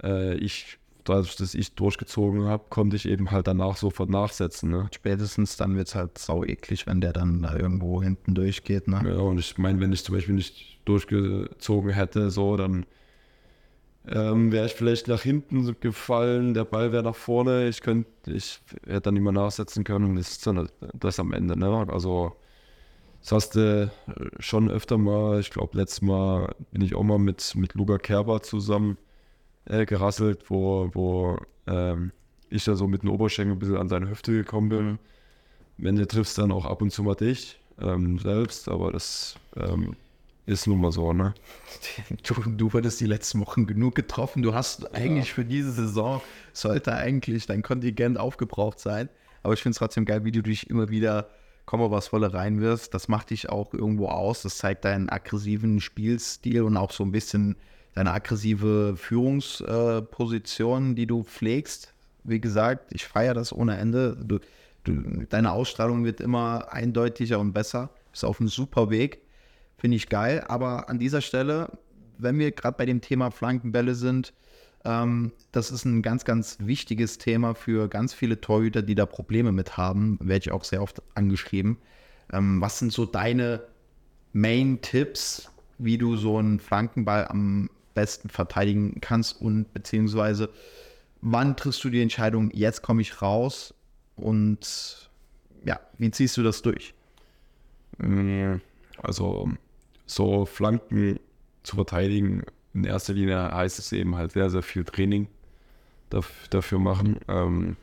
[0.02, 4.70] äh, ich, dadurch, dass ich durchgezogen habe, konnte ich eben halt danach sofort nachsetzen.
[4.70, 4.88] Ne?
[4.92, 8.88] Spätestens dann wird's halt sau eklig, wenn der dann da irgendwo hinten durchgeht.
[8.88, 9.02] Ne?
[9.06, 12.86] Ja, und ich meine, wenn ich zum Beispiel nicht durchgezogen hätte, so, dann
[14.08, 18.60] ähm, wäre ich vielleicht nach hinten gefallen, der Ball wäre nach vorne, ich könnte, ich
[18.86, 21.86] hätte dann nicht mehr nachsetzen können und das ist dann das am Ende, ne?
[21.88, 22.36] Also
[23.20, 23.90] das hast du
[24.38, 28.42] schon öfter mal, ich glaube letztes Mal bin ich auch mal mit, mit Luca Kerber
[28.42, 28.98] zusammen
[29.64, 32.12] äh, gerasselt, wo, wo ähm,
[32.48, 34.98] ich da so mit dem Oberschenkel ein bisschen an seine Hüfte gekommen bin.
[35.84, 39.96] Ende triffst du dann auch ab und zu mal dich ähm, selbst, aber das ähm,
[40.46, 41.34] ist nun mal so, ne?
[42.22, 44.42] Du, du wurdest die letzten Wochen genug getroffen.
[44.42, 49.08] Du hast eigentlich für diese Saison, sollte eigentlich dein Kontingent aufgebraucht sein.
[49.42, 51.28] Aber ich finde es trotzdem geil, wie du dich immer wieder
[51.66, 52.94] komme was volle reinwirfst.
[52.94, 54.42] Das macht dich auch irgendwo aus.
[54.42, 57.56] Das zeigt deinen aggressiven Spielstil und auch so ein bisschen
[57.94, 61.92] deine aggressive Führungsposition, die du pflegst.
[62.24, 64.16] Wie gesagt, ich feiere das ohne Ende.
[64.16, 64.38] Du,
[64.84, 67.90] du, deine Ausstrahlung wird immer eindeutiger und besser.
[68.12, 69.25] Ist auf einem super Weg.
[69.86, 70.44] Finde ich geil.
[70.48, 71.70] Aber an dieser Stelle,
[72.18, 74.32] wenn wir gerade bei dem Thema Flankenbälle sind,
[74.84, 79.52] ähm, das ist ein ganz, ganz wichtiges Thema für ganz viele Torhüter, die da Probleme
[79.52, 80.18] mit haben.
[80.20, 81.78] Werde ich auch sehr oft angeschrieben.
[82.32, 83.62] Ähm, was sind so deine
[84.32, 90.50] Main-Tipps, wie du so einen Flankenball am besten verteidigen kannst und beziehungsweise
[91.20, 93.72] wann triffst du die Entscheidung, jetzt komme ich raus
[94.16, 95.08] und
[95.64, 96.92] ja, wie ziehst du das durch?
[97.98, 98.56] Mm,
[99.00, 99.48] Also
[100.06, 101.18] so Flanken
[101.62, 102.42] zu verteidigen,
[102.74, 105.28] in erster Linie heißt es eben halt sehr, sehr viel Training
[106.10, 107.18] daf- dafür machen.
[107.28, 107.76] Ähm,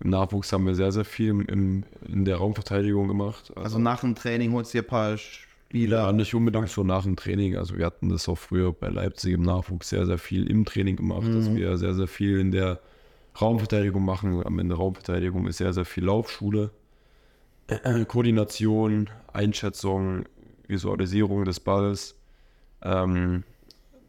[0.00, 3.52] Im Nachwuchs haben wir sehr, sehr viel im, in der Raumverteidigung gemacht.
[3.56, 5.98] Also nach dem Training holst du dir ein paar Spieler.
[6.06, 7.56] Ja, nicht unbedingt so nach dem Training.
[7.56, 10.96] Also wir hatten das auch früher bei Leipzig im Nachwuchs sehr, sehr viel im Training
[10.96, 12.80] gemacht, dass wir sehr, sehr viel in der
[13.40, 14.44] Raumverteidigung machen.
[14.44, 16.70] Am Ende Raumverteidigung ist sehr, sehr viel Laufschule.
[18.08, 20.24] Koordination, Einschätzung,
[20.72, 22.16] Visualisierung des Balls.
[22.82, 23.44] Ähm,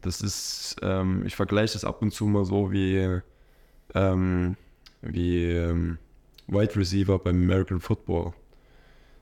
[0.02, 3.22] das ist, ähm, ich vergleiche das ab und zu mal so wie,
[3.94, 4.58] ähm,
[5.02, 6.00] wie ähm,
[6.48, 8.34] Wide Receiver beim American Football.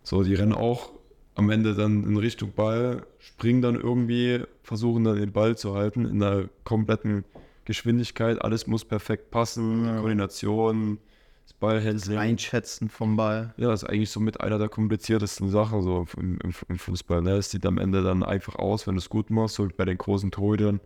[0.04, 0.91] So, die rennen auch
[1.36, 6.06] am Ende dann in Richtung Ball, springen dann irgendwie, versuchen dann den Ball zu halten
[6.06, 7.23] in einer kompletten
[7.65, 8.41] Geschwindigkeit.
[8.41, 10.97] Alles muss perfekt passen, Koordination,
[11.43, 12.17] das Ballhandling.
[12.17, 13.54] Einschätzen vom Ball.
[13.58, 17.21] Ja, ist eigentlich so mit einer der kompliziertesten Sachen so im, im, im Fußball.
[17.21, 17.32] Ne?
[17.32, 19.97] Es sieht am Ende dann einfach aus, wenn du es gut machst, so bei den
[19.97, 20.80] großen Torhütern.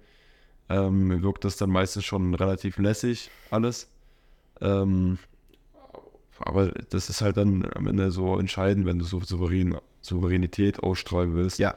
[0.67, 3.87] Ähm, wirkt das dann meistens schon relativ lässig, alles.
[4.61, 5.19] Ähm,
[6.39, 11.35] aber das ist halt dann am Ende so entscheidend, wenn du so souverän, Souveränität ausstrahlen
[11.35, 11.59] willst.
[11.59, 11.75] Ja.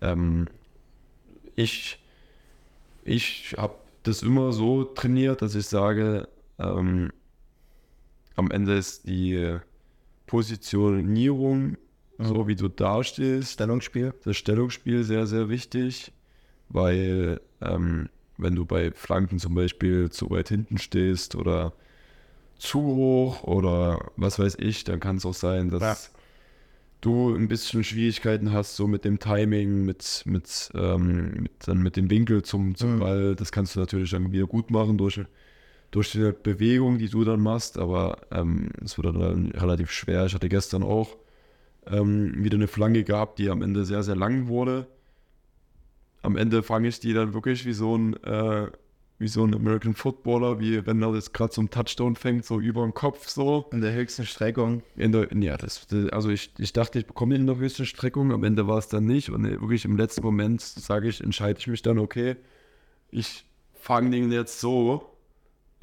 [0.00, 0.46] Ähm,
[1.56, 1.98] ich
[3.08, 6.28] ich habe das immer so trainiert, dass ich sage,
[6.58, 7.10] ähm,
[8.38, 9.58] am Ende ist die
[10.26, 11.76] Positionierung,
[12.18, 14.14] so wie du dastehst, Stellungsspiel.
[14.24, 16.12] das Stellungsspiel sehr, sehr wichtig,
[16.68, 21.72] weil ähm, wenn du bei Flanken zum Beispiel zu weit hinten stehst oder
[22.58, 26.18] zu hoch oder was weiß ich, dann kann es auch sein, dass Ja.
[27.00, 31.96] du ein bisschen Schwierigkeiten hast, so mit dem Timing, mit, mit, ähm, mit, dann mit
[31.96, 32.98] dem Winkel zum, zum Mhm.
[33.00, 33.36] Ball.
[33.36, 35.20] Das kannst du natürlich dann wieder gut machen durch,
[35.90, 40.26] durch die Bewegung, die du dann machst, aber ähm, es wird dann relativ schwer.
[40.26, 41.16] Ich hatte gestern auch
[41.86, 44.86] ähm, wieder eine Flanke gehabt, die am Ende sehr, sehr lang wurde.
[46.22, 48.70] Am Ende fange ich die dann wirklich wie so ein, äh,
[49.18, 52.82] wie so ein American Footballer, wie wenn er jetzt gerade zum Touchdown fängt, so über
[52.82, 53.66] den Kopf so.
[53.72, 54.82] In der höchsten Streckung.
[54.96, 57.86] In der, ja, das, das, also ich, ich dachte, ich bekomme den in der höchsten
[57.86, 59.30] Streckung, am Ende war es dann nicht.
[59.30, 62.36] Und wirklich im letzten Moment sage ich, entscheide ich mich dann, okay,
[63.10, 65.17] ich fange den jetzt so,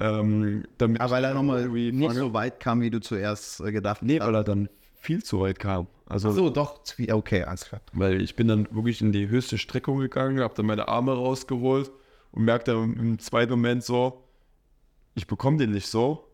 [0.00, 4.02] ähm, damit Aber weil er nochmal nicht so weit kam, wie du zuerst äh, gedacht
[4.02, 4.26] Nee, hast.
[4.26, 5.86] weil er dann viel zu weit kam.
[6.06, 6.80] Also, So, doch.
[7.10, 7.80] Okay, alles klar.
[7.92, 11.90] weil ich bin dann wirklich in die höchste Streckung gegangen, habe dann meine Arme rausgeholt
[12.32, 14.22] und merkte im, zweiten Moment so,
[15.14, 16.28] ich bekomme den nicht so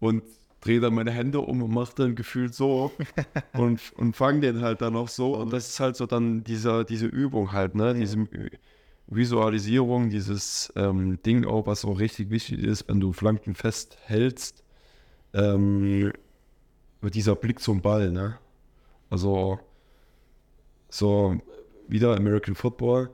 [0.00, 0.22] und
[0.60, 2.90] drehe dann meine Hände um und mache dann gefühlt so
[3.52, 5.36] und, und fange den halt dann auch so.
[5.36, 7.92] Und das ist halt so dann dieser, diese Übung halt, ne?
[7.94, 8.16] Diese
[9.06, 14.64] Visualisierung, dieses ähm, Ding auch, was auch richtig wichtig ist, wenn du Flanken festhältst,
[15.32, 16.12] ähm,
[17.02, 18.38] dieser Blick zum Ball, ne?
[19.10, 19.58] Also
[20.88, 21.40] so
[21.88, 23.10] wieder American Football.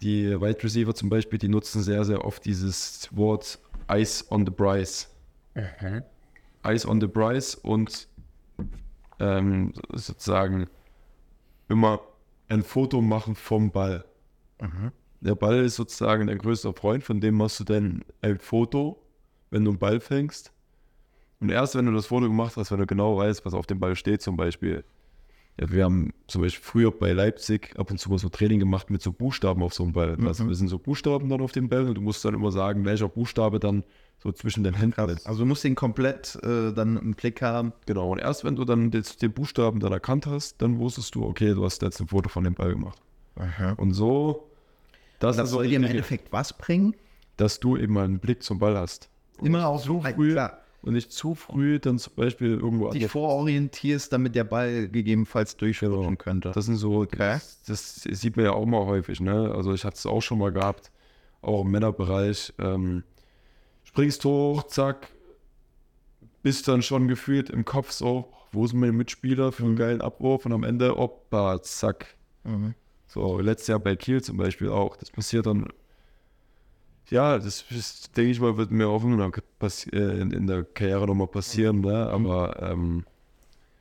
[0.00, 3.58] Die Wide Receiver zum Beispiel, die nutzen sehr, sehr oft dieses Wort
[3.92, 5.14] Ice on the Price.
[6.66, 8.08] Ice on the Price und
[9.18, 10.66] ähm, sozusagen
[11.68, 12.00] immer
[12.48, 14.04] ein Foto machen vom Ball.
[15.20, 19.02] Der Ball ist sozusagen dein größter Freund, von dem machst du dann ein Foto,
[19.50, 20.52] wenn du einen Ball fängst.
[21.40, 23.80] Und erst wenn du das Foto gemacht hast, wenn du genau weißt, was auf dem
[23.80, 24.84] Ball steht, zum Beispiel.
[25.58, 28.88] Ja, wir haben zum Beispiel früher bei Leipzig ab und zu mal so Training gemacht
[28.88, 30.16] mit so Buchstaben auf so einem Ball.
[30.26, 32.84] Also, das sind so Buchstaben dann auf dem Ball und du musst dann immer sagen,
[32.84, 33.84] welcher Buchstabe dann
[34.22, 35.26] so zwischen den Händen ist.
[35.26, 37.72] Also du musst den komplett äh, dann im Blick haben.
[37.86, 41.24] Genau, und erst wenn du dann den, den Buchstaben dann erkannt hast, dann wusstest du,
[41.24, 43.00] okay, du hast jetzt ein Foto von dem Ball gemacht.
[43.78, 44.49] Und so,
[45.20, 46.94] das, Das soll dir im Endeffekt was bringen?
[47.36, 49.08] dass du eben mal einen Blick zum Ball hast.
[49.40, 50.32] Immer auch so früh.
[50.32, 55.56] Klar, Und nicht zu früh dann zum Beispiel irgendwo dich vororientierst, damit der Ball gegebenenfalls
[55.56, 56.16] durchrutschen Genau.
[56.16, 56.52] könnte.
[56.52, 59.52] Das sind so, das, das sieht man ja auch mal häufig, ne?
[59.54, 60.90] Also ich hatte es auch schon mal gehabt,
[61.40, 62.52] auch im Männerbereich.
[62.58, 63.04] Ähm,
[63.84, 65.08] springst hoch, zack,
[66.42, 70.44] bist dann schon gefühlt im Kopf so, wo sind meine Mitspieler für einen geilen Abwurf
[70.44, 72.16] und am Ende, oppa, zack.
[72.44, 72.74] Mhm.
[73.12, 74.94] So, letztes Jahr bei Kiel zum Beispiel auch.
[74.94, 75.66] Das passiert dann,
[77.08, 78.86] ja, das, das denke ich mal, wird mir
[79.60, 82.08] passi- äh, in, in der Karriere nochmal passieren, ne?
[82.08, 83.04] Aber ähm,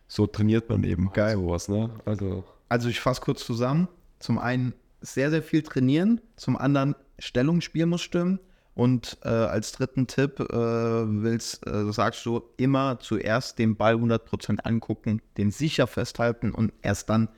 [0.08, 1.36] so trainiert man eben Geil.
[1.36, 1.92] sowas, ne?
[2.06, 2.44] Also.
[2.70, 3.88] Also ich fasse kurz zusammen.
[4.18, 6.22] Zum einen sehr, sehr viel trainieren.
[6.36, 8.40] Zum anderen Stellungsspiel muss stimmen.
[8.74, 14.62] Und äh, als dritten Tipp äh, willst, äh, sagst du immer zuerst den Ball 100%
[14.62, 17.30] angucken, den sicher festhalten und erst dann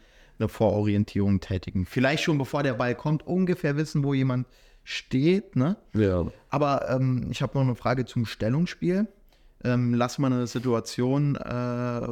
[0.41, 1.85] eine Vororientierung tätigen.
[1.85, 4.47] Vielleicht schon bevor der Ball kommt, ungefähr wissen, wo jemand
[4.83, 5.55] steht.
[5.55, 5.77] Ne?
[5.93, 9.07] Ja, Aber ähm, ich habe noch eine Frage zum Stellungsspiel.
[9.63, 12.07] Ähm, lass mal eine Situation äh,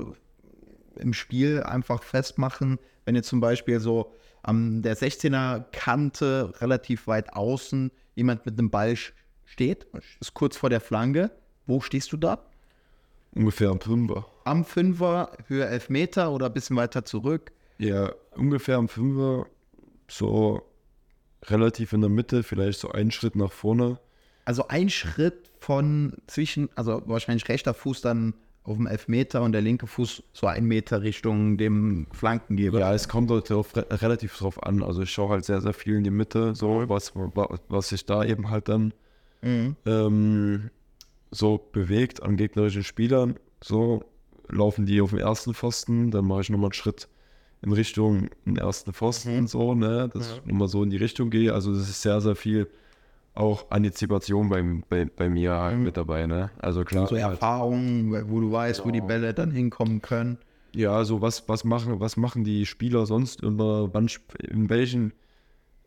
[1.01, 4.13] im Spiel einfach festmachen, wenn jetzt zum Beispiel so
[4.43, 8.95] an der 16er Kante relativ weit außen jemand mit einem Ball
[9.45, 9.87] steht,
[10.19, 11.31] ist kurz vor der Flanke.
[11.65, 12.45] Wo stehst du da?
[13.35, 14.25] ungefähr ein Fünfer.
[14.43, 17.51] Am Fünfer, Höhe 11 Meter oder ein bisschen weiter zurück?
[17.79, 19.47] Ja, ungefähr am Fünfer,
[20.07, 20.61] so
[21.45, 23.99] relativ in der Mitte, vielleicht so einen Schritt nach vorne.
[24.45, 29.61] Also ein Schritt von zwischen, also wahrscheinlich rechter Fuß dann auf dem Elfmeter und der
[29.61, 32.79] linke Fuß so einen Meter Richtung dem Flankengeber.
[32.79, 34.83] Ja, es kommt halt drauf, re- relativ drauf an.
[34.83, 38.05] Also ich schaue halt sehr, sehr viel in die Mitte, so was, wa- was sich
[38.05, 38.93] da eben halt dann
[39.85, 40.69] ähm,
[41.31, 43.35] so bewegt an gegnerischen Spielern.
[43.63, 44.03] So
[44.49, 47.07] laufen die auf dem ersten Pfosten, dann mache ich nochmal einen Schritt
[47.61, 51.53] in Richtung den ersten Pfosten, so, ne, dass ich nochmal so in die Richtung gehe.
[51.53, 52.67] Also das ist sehr, sehr viel
[53.35, 56.51] auch Antizipation bei, bei, bei mir halt mit dabei, ne.
[56.59, 57.07] Also klar.
[57.07, 60.37] So halt- Erfahrungen, wo du weißt, wo die Bälle dann hinkommen können.
[60.75, 64.09] Ja, also was, was machen, was machen die Spieler sonst immer, wann,
[64.49, 65.13] in welchen,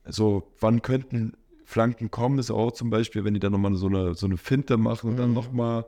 [0.06, 4.14] so, wann könnten Flanken kommen, ist auch zum Beispiel, wenn die dann nochmal so eine,
[4.14, 5.87] so eine Finte machen und dann nochmal,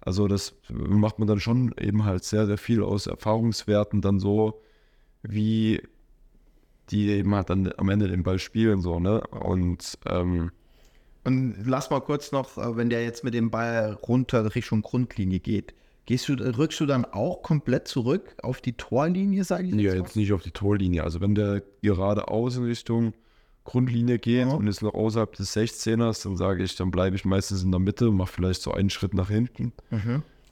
[0.00, 4.60] also das macht man dann schon eben halt sehr, sehr viel aus Erfahrungswerten dann so,
[5.28, 5.80] wie
[6.90, 10.52] die eben halt dann am Ende den Ball spielen, so, ne, und, ähm,
[11.24, 15.40] Und lass mal kurz noch, äh, wenn der jetzt mit dem Ball runter Richtung Grundlinie
[15.40, 19.90] geht, gehst du, rückst du dann auch komplett zurück auf die Torlinie, sage ich Ja,
[19.94, 19.98] mal?
[19.98, 21.02] jetzt nicht auf die Torlinie.
[21.02, 23.12] Also wenn der geradeaus in Richtung
[23.64, 24.54] Grundlinie geht Ja.
[24.54, 27.80] und ist noch außerhalb des 16ers, dann sage ich, dann bleibe ich meistens in der
[27.80, 29.72] Mitte und mache vielleicht so einen Schritt nach hinten.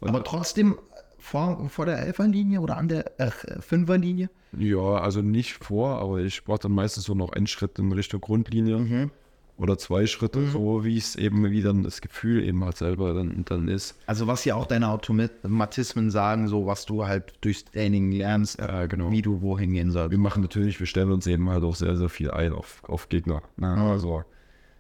[0.00, 0.76] Aber trotzdem
[1.24, 4.28] vor, vor der Elferlinie oder an der äh, Fünferlinie?
[4.56, 8.20] Ja, also nicht vor, aber ich mache dann meistens so noch einen Schritt in Richtung
[8.20, 9.10] Grundlinie
[9.56, 13.44] oder zwei Schritte, so wie es eben, wie dann das Gefühl eben halt selber dann,
[13.44, 13.96] dann ist.
[14.06, 18.86] Also was ja auch deine Automatismen sagen, so was du halt durchs Training lernst, Ja,
[18.86, 19.10] genau.
[19.10, 20.10] wie du wohin gehen sollst.
[20.10, 23.08] Wir machen natürlich, wir stellen uns eben halt auch sehr, sehr viel ein auf, auf
[23.08, 23.42] Gegner.
[23.56, 23.68] Ne?
[23.68, 24.24] Also,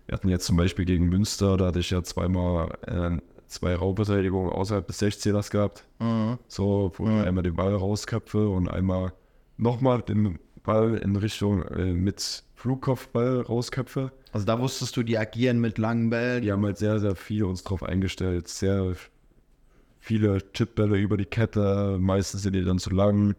[0.06, 3.18] wir hatten jetzt zum Beispiel gegen Münster, da hatte ich ja zweimal äh,
[3.54, 5.84] zwei Raubverteidigungen außerhalb des 16ers gehabt.
[6.48, 9.12] So, wo ich einmal den Ball rausköpfe und einmal
[9.56, 14.10] nochmal den Ball in Richtung äh, mit Flugkopfball rausköpfe.
[14.32, 16.42] Also da wusstest du, die agieren mit langen Bällen.
[16.42, 18.48] Die haben halt sehr, sehr viel uns drauf eingestellt.
[18.48, 18.94] Sehr
[20.00, 23.36] viele Chipbälle über die Kette, meistens sind die dann zu lang.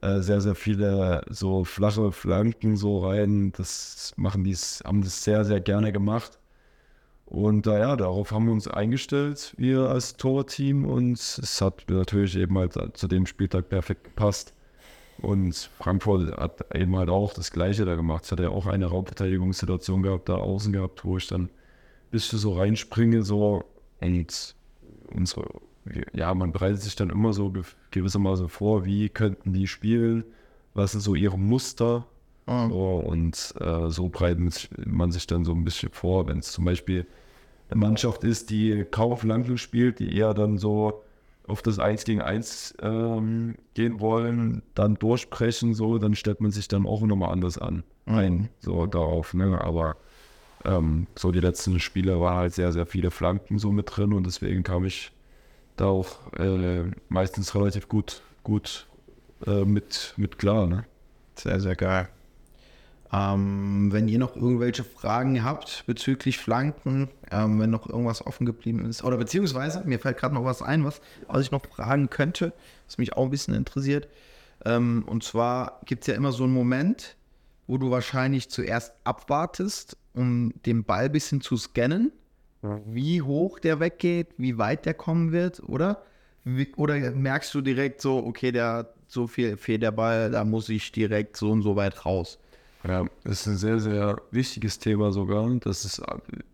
[0.00, 3.52] Äh, sehr, sehr viele so flache Flanken so rein.
[3.56, 6.38] Das machen die, haben das sehr, sehr gerne gemacht.
[7.26, 10.84] Und äh, ja, darauf haben wir uns eingestellt, wir als Torteam.
[10.84, 14.54] Und es hat natürlich eben halt zu dem Spieltag perfekt gepasst.
[15.18, 18.24] Und Frankfurt hat eben halt auch das Gleiche da gemacht.
[18.24, 21.50] Es hat ja auch eine Raumverteidigungssituation gehabt, da außen gehabt, wo ich dann ein
[22.10, 23.64] bisschen so reinspringe, so.
[24.00, 24.54] Und
[25.12, 25.48] unsere,
[26.12, 30.24] ja, man bereitet sich dann immer so ge- gewissermaßen vor, wie könnten die spielen,
[30.74, 32.06] was sind so ihre Muster.
[32.46, 36.64] So, und äh, so breitet man sich dann so ein bisschen vor, wenn es zum
[36.64, 37.06] Beispiel
[37.70, 41.02] eine Mannschaft ist, die kaum Flanken spielt, die eher dann so
[41.48, 46.68] auf das 1 gegen 1 ähm, gehen wollen, dann durchbrechen, so, dann stellt man sich
[46.68, 47.82] dann auch nochmal anders an.
[48.06, 49.60] Ein, so darauf, ne?
[49.60, 49.96] Aber
[50.64, 54.26] ähm, so die letzten Spiele waren halt sehr, sehr viele Flanken so mit drin und
[54.26, 55.12] deswegen kam ich
[55.76, 58.86] da auch äh, meistens relativ gut, gut
[59.46, 60.84] äh, mit, mit klar, ne?
[61.36, 62.08] Sehr, sehr geil.
[63.12, 68.84] Ähm, wenn ihr noch irgendwelche Fragen habt bezüglich Flanken, ähm, wenn noch irgendwas offen geblieben
[68.84, 72.52] ist, oder beziehungsweise, mir fällt gerade noch was ein, was, was ich noch fragen könnte,
[72.86, 74.08] was mich auch ein bisschen interessiert.
[74.64, 77.16] Ähm, und zwar gibt es ja immer so einen Moment,
[77.66, 82.12] wo du wahrscheinlich zuerst abwartest, um den Ball ein bisschen zu scannen,
[82.86, 86.02] wie hoch der weggeht, wie weit der kommen wird, oder?
[86.44, 90.68] Wie, oder merkst du direkt so, okay, der so viel fehlt der Ball, da muss
[90.68, 92.38] ich direkt so und so weit raus.
[92.86, 95.50] Ja, das ist ein sehr, sehr wichtiges Thema sogar.
[95.60, 96.02] Das ist,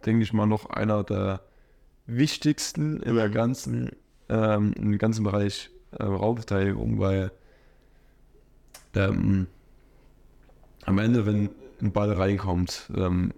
[0.06, 1.42] denke ich mal, noch einer der
[2.06, 3.90] wichtigsten in der ganzen,
[4.28, 7.32] ähm, im ganzen Bereich äh, Raumverteidigung, weil
[8.94, 9.46] ähm,
[10.84, 11.50] am Ende, wenn
[11.82, 13.32] ein Ball reinkommt, ähm,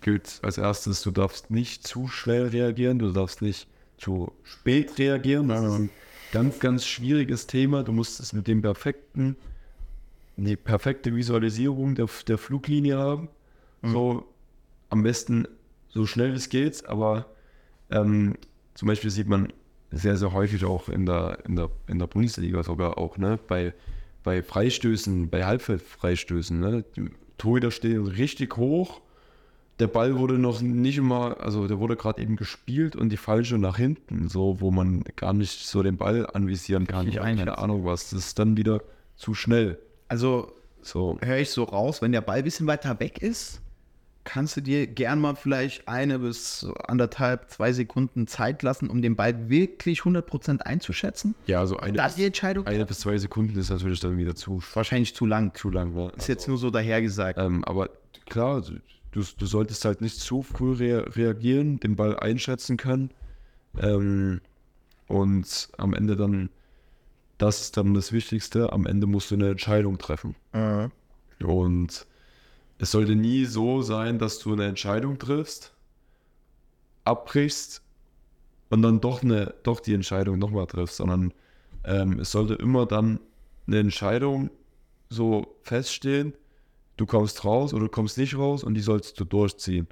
[0.00, 5.48] gilt als erstes, du darfst nicht zu schnell reagieren, du darfst nicht zu spät reagieren.
[5.48, 5.90] Das ist ein
[6.32, 7.84] ganz, ganz schwieriges Thema.
[7.84, 9.36] Du musst es mit dem perfekten
[10.36, 13.28] die perfekte Visualisierung der, der Fluglinie haben.
[13.82, 14.24] So
[14.90, 15.46] am besten
[15.88, 17.26] so schnell es geht, aber
[17.90, 18.34] ähm,
[18.74, 19.52] zum Beispiel sieht man
[19.90, 23.72] sehr, sehr häufig auch in der, in der, in der Bundesliga sogar auch, ne, bei,
[24.22, 29.00] bei Freistößen, bei Halbfeldfreistößen, ne, die Torhüter stehen richtig hoch,
[29.78, 33.58] der Ball wurde noch nicht immer, also der wurde gerade eben gespielt und die falsche
[33.58, 37.06] nach hinten, so, wo man gar nicht so den Ball anvisieren kann.
[37.06, 37.58] Ich habe keine.
[37.58, 38.82] Ahnung was, das ist dann wieder
[39.16, 39.78] zu schnell.
[40.08, 40.52] Also
[40.82, 41.18] So.
[41.22, 43.60] höre ich so raus, wenn der Ball ein bisschen weiter weg ist,
[44.24, 49.14] kannst du dir gern mal vielleicht eine bis anderthalb, zwei Sekunden Zeit lassen, um den
[49.14, 51.34] Ball wirklich 100% einzuschätzen?
[51.46, 52.66] Ja, also eine, Da die Entscheidung?
[52.66, 55.54] eine bis zwei Sekunden ist natürlich dann wieder zu, Wahrscheinlich zu lang.
[55.54, 55.94] zu lang.
[55.94, 56.10] Ne?
[56.16, 57.38] Ist jetzt nur so dahergesagt.
[57.38, 57.88] Ähm, aber
[58.28, 58.62] klar,
[59.12, 63.10] du, du solltest halt nicht zu früh rea reagieren, den Ball einschätzen können.
[63.80, 64.40] Ähm,
[65.06, 66.50] und am Ende dann,
[67.38, 70.34] das ist dann das Wichtigste, am Ende musst du eine Entscheidung treffen.
[71.44, 72.06] Und
[72.78, 75.74] es sollte nie so sein, dass du eine Entscheidung triffst,
[77.04, 77.82] abbrichst
[78.70, 81.32] und dann doch, eine, doch die Entscheidung nochmal triffst, sondern
[81.84, 83.20] ähm, es sollte immer dann
[83.66, 84.50] eine Entscheidung
[85.08, 86.34] so feststehen,
[86.96, 89.86] du kommst raus oder du kommst nicht raus und die sollst du durchziehen.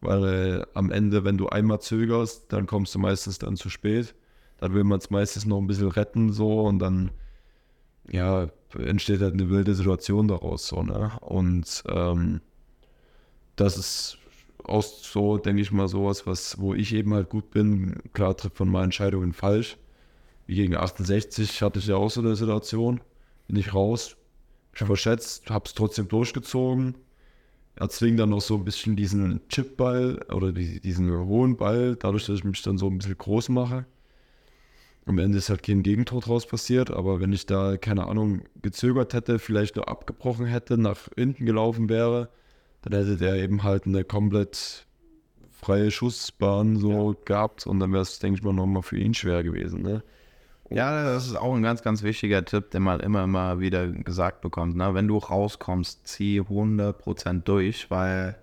[0.00, 4.14] Weil äh, am Ende, wenn du einmal zögerst, dann kommst du meistens dann zu spät.
[4.62, 7.10] Dann will man es meistens noch ein bisschen retten so und dann
[8.08, 8.46] ja,
[8.78, 11.10] entsteht halt eine wilde Situation daraus so, ne?
[11.20, 12.40] Und ähm,
[13.56, 14.18] das ist
[14.62, 17.96] auch so, denke ich mal, sowas, was, wo ich eben halt gut bin.
[18.12, 19.78] Klar trifft man mal Entscheidungen falsch.
[20.46, 23.00] Wie gegen 68 hatte ich ja auch so eine Situation.
[23.48, 24.16] Bin ich raus,
[24.74, 26.94] ich verschätzt, hab's trotzdem durchgezogen.
[27.74, 32.38] Erzwingt dann noch so ein bisschen diesen Chipball oder die, diesen hohen Ball, dadurch, dass
[32.38, 33.86] ich mich dann so ein bisschen groß mache.
[35.04, 39.14] Am Ende ist halt kein Gegentor draus passiert, aber wenn ich da, keine Ahnung, gezögert
[39.14, 42.28] hätte, vielleicht nur abgebrochen hätte, nach hinten gelaufen wäre,
[42.82, 44.86] dann hätte der eben halt eine komplett
[45.50, 49.42] freie Schussbahn so gehabt und dann wäre es, denke ich mal, nochmal für ihn schwer
[49.42, 49.82] gewesen.
[49.82, 50.02] Ne?
[50.70, 54.40] Ja, das ist auch ein ganz, ganz wichtiger Tipp, den man immer, immer wieder gesagt
[54.40, 54.76] bekommt.
[54.76, 54.94] Ne?
[54.94, 58.36] Wenn du rauskommst, zieh 100% durch, weil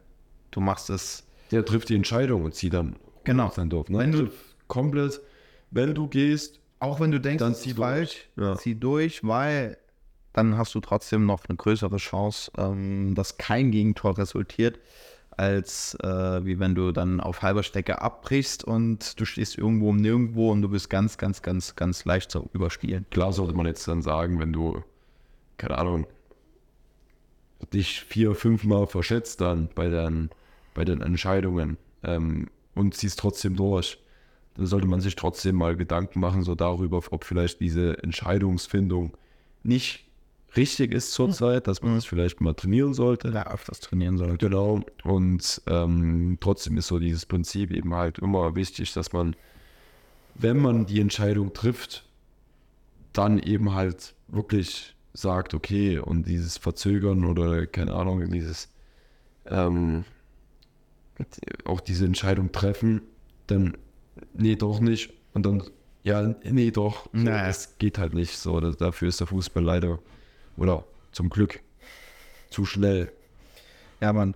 [0.52, 1.26] du machst es.
[1.52, 3.50] Der trifft die Entscheidung und zieht dann Genau.
[3.50, 3.90] sein Dorf.
[3.90, 3.98] Ne?
[4.00, 5.20] Wenn du- Triff komplett,
[5.72, 7.88] wenn du gehst, Auch wenn du denkst, Dann zieh ist durch.
[7.88, 8.56] falsch, Ja.
[8.58, 9.78] zieh durch, weil
[10.34, 14.80] dann hast du trotzdem noch eine größere Chance, ähm, dass kein Gegentor resultiert,
[15.32, 19.98] als äh, wie wenn du dann auf halber Strecke abbrichst und du stehst irgendwo um
[19.98, 23.06] nirgendwo und du bist ganz, ganz, ganz, ganz leicht zu überspielen.
[23.10, 24.82] klar sollte man jetzt dann sagen, wenn du,
[25.58, 26.08] keine Ahnung,
[27.74, 30.30] dich vier, fünf Mal verschätzt dann bei den,
[30.74, 33.98] bei den Entscheidungen ähm, und ziehst trotzdem durch,
[34.66, 39.18] sollte man sich trotzdem mal Gedanken machen, so darüber, ob vielleicht diese Entscheidungsfindung
[39.64, 40.06] nicht
[40.56, 43.30] richtig ist zurzeit, dass man das vielleicht mal trainieren sollte.
[43.30, 44.50] Ja, öfters trainieren sollte.
[44.50, 44.82] Genau.
[45.04, 49.36] Und ähm, trotzdem ist so dieses Prinzip eben halt immer wichtig, dass man,
[50.36, 52.06] wenn man die Entscheidung trifft,
[53.14, 58.70] dann eben halt wirklich sagt, okay, und dieses Verzögern oder keine Ahnung, dieses
[59.46, 60.06] ähm,
[61.66, 63.02] auch diese Entscheidung treffen,
[63.48, 63.78] dann
[64.34, 65.14] nee, doch nicht.
[65.34, 65.64] Und dann,
[66.04, 67.08] ja, nee, doch.
[67.14, 67.48] Naja.
[67.48, 68.60] Das geht halt nicht so.
[68.60, 70.00] Das, dafür ist der Fußball leider,
[70.58, 71.62] oder zum Glück,
[72.50, 73.12] zu schnell.
[74.02, 74.36] Ja, Mann.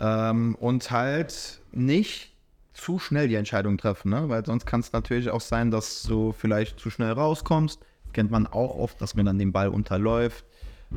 [0.00, 2.32] Ähm, und halt nicht
[2.72, 4.28] zu schnell die Entscheidung treffen, ne?
[4.28, 7.80] weil sonst kann es natürlich auch sein, dass du vielleicht zu schnell rauskommst.
[8.12, 10.44] Kennt man auch oft, dass man dann den Ball unterläuft,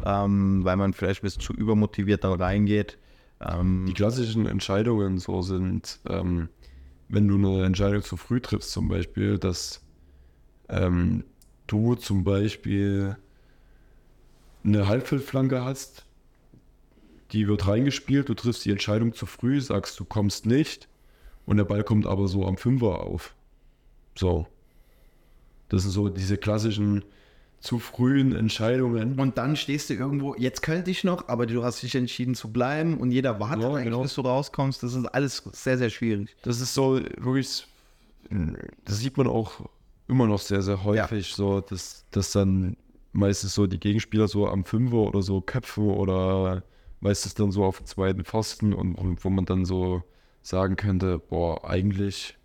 [0.06, 2.98] ähm, weil man vielleicht ein bisschen zu übermotiviert da reingeht.
[3.42, 6.50] Ähm, Die klassischen Entscheidungen so sind, ähm,
[7.12, 9.82] wenn du eine Entscheidung zu früh triffst, zum Beispiel, dass
[10.70, 11.26] ähm,
[11.68, 13.18] du zum Beispiel
[14.64, 16.05] eine Halbfeldflanke hast,
[17.34, 20.88] die wird reingespielt, du triffst die Entscheidung zu früh, sagst, du kommst nicht
[21.45, 23.36] und der Ball kommt aber so am Fünfer auf.
[24.18, 24.47] So.
[25.68, 27.03] Das sind so diese klassischen
[27.62, 29.20] zu frühen Entscheidungen.
[29.20, 32.51] und dann stehst du irgendwo, jetzt könnte ich noch, aber du hast dich entschieden zu
[32.51, 34.01] bleiben und jeder wartet Ja, eigentlich, genau.
[34.01, 34.82] bis du rauskommst.
[34.82, 36.36] Das ist alles sehr, sehr schwierig.
[36.41, 37.68] Das ist so wirklich,
[38.86, 39.70] das sieht man auch
[40.07, 42.76] immer noch sehr, sehr häufig, so, dass, dass dann
[43.14, 46.64] meistens so die Gegenspieler so am Fünfer oder so köpfen oder
[46.99, 50.03] meistens dann so auf dem zweiten Pfosten und, und wo man dann so
[50.41, 52.38] sagen könnte, boah, eigentlich,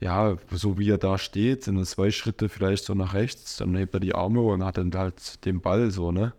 [0.00, 3.76] ja, so wie er da steht, sind es zwei Schritte vielleicht so nach rechts, dann
[3.76, 6.32] hebt er die Arme und hat dann halt den Ball so, ne?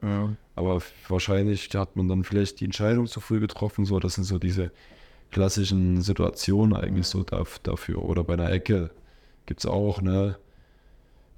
[0.56, 4.40] Aber wahrscheinlich hat man dann vielleicht die Entscheidung zu früh getroffen, so, das sind so
[4.40, 4.72] diese
[5.32, 8.04] klassischen Situationen eigentlich so daf- dafür.
[8.04, 8.92] Oder bei einer Ecke
[9.46, 10.38] gibt es auch, ne?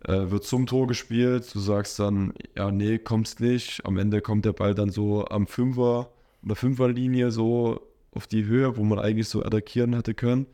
[0.03, 3.83] Äh, wird zum Tor gespielt, du sagst dann, ja, nee, kommst nicht.
[3.85, 6.09] Am Ende kommt der Ball dann so am Fünfer,
[6.43, 10.45] an der Fünferlinie so auf die Höhe, wo man eigentlich so attackieren hätte können.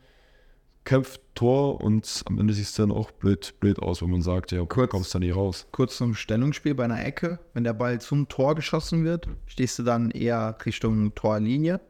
[0.84, 4.52] Köpft Tor und am Ende sieht es dann auch blöd, blöd aus, wenn man sagt,
[4.52, 5.66] ja, Kurz- kommst da nicht raus.
[5.72, 7.38] Kurz zum Stellungsspiel bei einer Ecke.
[7.54, 11.80] Wenn der Ball zum Tor geschossen wird, stehst du dann eher Richtung Torlinie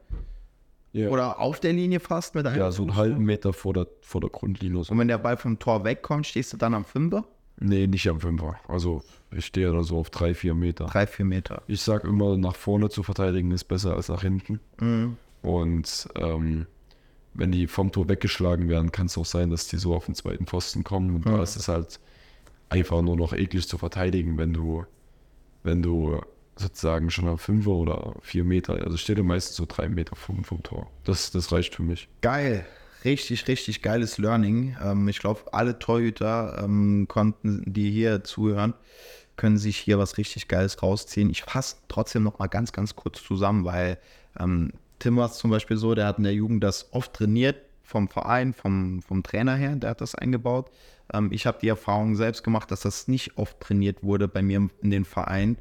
[0.93, 3.87] Ja, oder auf der Linie fast mit einem ja so einen halben Meter vor der,
[4.01, 4.79] vor der Grundlinie.
[4.89, 7.25] Und wenn der Ball vom Tor wegkommt, stehst du dann am Fünfer?
[7.59, 8.55] Nee, nicht am Fünfer.
[8.67, 10.85] Also ich stehe da so auf drei, vier Meter.
[10.85, 11.61] Drei, vier Meter.
[11.67, 14.59] Ich sag immer, nach vorne zu verteidigen ist besser als nach hinten.
[15.41, 16.65] Und ähm,
[17.35, 20.15] wenn die vom Tor weggeschlagen werden, kann es auch sein, dass die so auf den
[20.15, 21.15] zweiten Pfosten kommen.
[21.15, 21.99] Und da ist es halt
[22.69, 24.85] einfach nur noch eklig zu verteidigen, wenn du,
[25.63, 26.21] wenn du
[26.55, 30.43] sozusagen schon am Fünfer oder vier Meter, also steht er meistens so drei Meter vom,
[30.43, 30.89] vom Tor.
[31.03, 32.07] Das, das reicht für mich.
[32.21, 32.65] Geil.
[33.03, 34.75] Richtig, richtig geiles Learning.
[34.81, 38.73] Ähm, ich glaube, alle Torhüter ähm, konnten, die hier zuhören,
[39.35, 41.29] können sich hier was richtig Geiles rausziehen.
[41.29, 43.99] Ich fasse trotzdem noch mal ganz, ganz kurz zusammen, weil
[44.39, 47.57] ähm, Tim war es zum Beispiel so, der hat in der Jugend das oft trainiert,
[47.83, 50.71] vom Verein, vom, vom Trainer her, der hat das eingebaut.
[51.13, 54.67] Ähm, ich habe die Erfahrung selbst gemacht, dass das nicht oft trainiert wurde bei mir
[54.81, 55.57] in den Vereinen.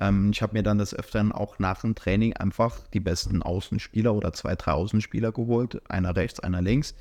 [0.00, 4.14] Ähm, ich habe mir dann des Öfteren auch nach dem Training einfach die besten Außenspieler
[4.14, 6.94] oder zwei, drei Außenspieler geholt, einer rechts, einer links.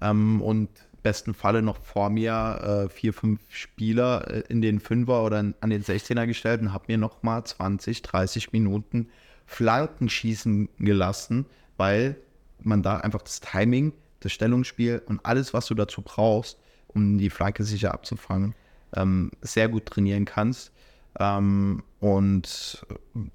[0.00, 0.70] Ähm, und
[1.02, 5.70] besten Falle noch vor mir äh, vier, fünf Spieler äh, in den Fünfer oder an
[5.70, 9.08] den 16er gestellt und habe mir noch mal 20, 30 Minuten
[9.52, 11.46] Flanken schießen gelassen,
[11.76, 12.16] weil
[12.60, 17.30] man da einfach das Timing, das Stellungsspiel und alles, was du dazu brauchst, um die
[17.30, 18.54] Flanke sicher abzufangen,
[18.94, 20.72] ähm, sehr gut trainieren kannst.
[21.18, 22.86] Ähm, und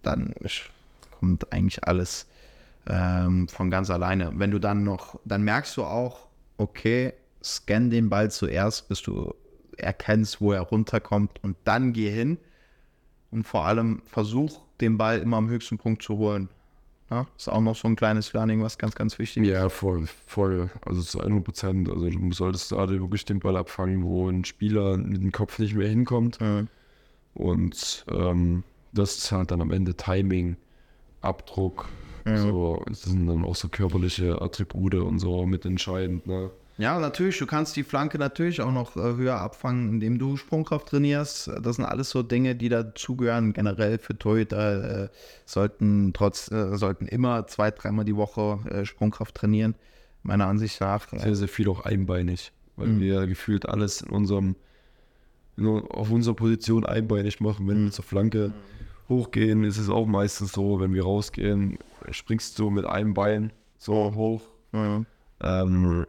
[0.01, 0.34] dann
[1.20, 2.28] kommt eigentlich alles
[2.88, 4.32] ähm, von ganz alleine.
[4.36, 7.13] Wenn du dann noch, dann merkst du auch, okay,
[7.43, 9.36] scan den Ball zuerst, bis du
[9.78, 12.39] erkennst, wo er runterkommt und dann geh hin
[13.32, 16.49] und vor allem versuch, den Ball immer am höchsten Punkt zu holen.
[17.09, 19.49] Ja, ist auch noch so ein kleines Learning, was ganz, ganz wichtig ist.
[19.49, 20.69] Ja, voll, voll.
[20.86, 21.89] Also zu 100 Prozent.
[21.89, 25.73] Also du solltest gerade wirklich den Ball abfangen, wo ein Spieler mit dem Kopf nicht
[25.73, 26.39] mehr hinkommt.
[26.41, 26.65] Ja.
[27.34, 30.57] Und ähm, das ist halt dann am Ende Timing,
[31.21, 31.88] Abdruck.
[32.25, 32.38] Ja.
[32.38, 36.28] So, das sind dann auch so körperliche Attribute und so mitentscheidend.
[36.28, 36.51] Ne?
[36.78, 40.89] Ja, natürlich, du kannst die Flanke natürlich auch noch äh, höher abfangen, indem du Sprungkraft
[40.89, 41.49] trainierst.
[41.61, 43.53] Das sind alles so Dinge, die dazugehören.
[43.53, 45.09] Generell für Torhüter äh,
[45.45, 49.73] sollten trotz, äh, sollten immer zwei, dreimal die Woche äh, Sprungkraft trainieren,
[50.21, 51.07] meiner Ansicht nach.
[51.09, 52.99] Sehr, sehr viel auch einbeinig, weil Mhm.
[52.99, 54.55] wir gefühlt alles in unserem,
[55.55, 57.67] nur auf unserer Position einbeinig machen.
[57.67, 58.53] Wenn wir zur Flanke
[59.09, 61.80] hochgehen, ist es auch meistens so, wenn wir rausgehen,
[62.11, 64.41] springst du mit einem Bein so hoch.
[64.73, 65.03] Ja.
[65.41, 66.05] Ähm,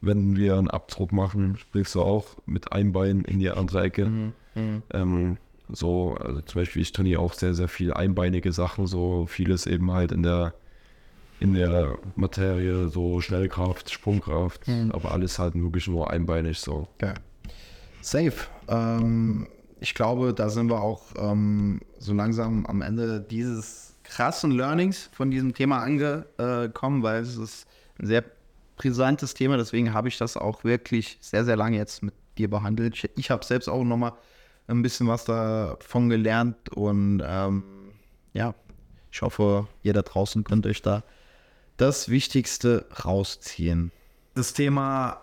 [0.00, 4.32] wenn wir einen Abdruck machen, springst du auch mit einem Bein in die andere Ecke.
[4.92, 5.36] Ähm,
[5.70, 9.92] so, also zum Beispiel, ich trainiere auch sehr, sehr viel einbeinige Sachen, so vieles eben
[9.92, 10.54] halt in der
[11.40, 16.88] in der Materie, so Schnellkraft, Sprungkraft, aber alles halt wirklich nur einbeinig so.
[16.98, 17.14] Geil.
[18.00, 18.34] Safe.
[18.66, 19.46] Ähm,
[19.80, 25.30] ich glaube, da sind wir auch ähm, so langsam am Ende dieses krassen Learnings von
[25.30, 27.68] diesem Thema angekommen, weil es ist
[28.00, 28.24] ein sehr
[28.78, 29.56] brisantes Thema.
[29.56, 32.94] Deswegen habe ich das auch wirklich sehr, sehr lange jetzt mit dir behandelt.
[32.94, 34.12] Ich, ich habe selbst auch nochmal
[34.68, 37.64] ein bisschen was davon gelernt und ähm,
[38.32, 38.54] ja,
[39.10, 41.02] ich hoffe, ihr da draußen könnt euch da
[41.78, 43.92] das Wichtigste rausziehen.
[44.34, 45.22] Das Thema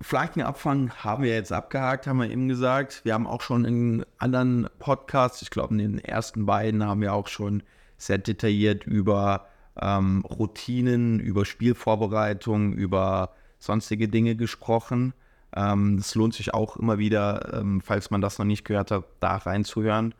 [0.00, 3.02] Flankenabfang haben wir jetzt abgehakt, haben wir eben gesagt.
[3.04, 7.12] Wir haben auch schon in anderen Podcasts, ich glaube in den ersten beiden, haben wir
[7.12, 7.62] auch schon
[7.96, 9.46] sehr detailliert über
[9.80, 15.12] ähm, Routinen, über Spielvorbereitung, über sonstige Dinge gesprochen.
[15.54, 19.04] Ähm, das lohnt sich auch immer wieder, ähm, falls man das noch nicht gehört hat,
[19.20, 20.14] da reinzuhören.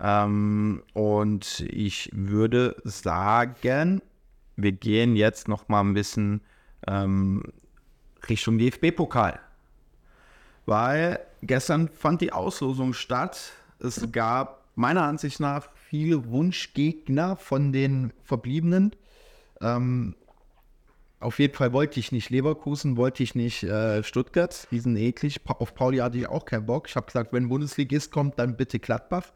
[0.00, 4.02] Ähm, und ich würde sagen,
[4.56, 6.40] wir gehen jetzt noch mal ein bisschen
[6.86, 7.42] ähm,
[8.28, 9.38] Richtung DFB-Pokal.
[10.66, 13.52] Weil gestern fand die Auslosung statt.
[13.78, 18.92] Es gab meiner Ansicht nach viele Wunschgegner von den Verbliebenen.
[19.60, 20.16] Ähm,
[21.20, 24.66] auf jeden Fall wollte ich nicht Leverkusen, wollte ich nicht äh, Stuttgart.
[24.70, 25.44] Die sind eklig.
[25.44, 26.88] Pa auf Pauli hatte ich auch keinen Bock.
[26.88, 29.32] Ich habe gesagt, wenn Bundesligist kommt, dann bitte Gladbach.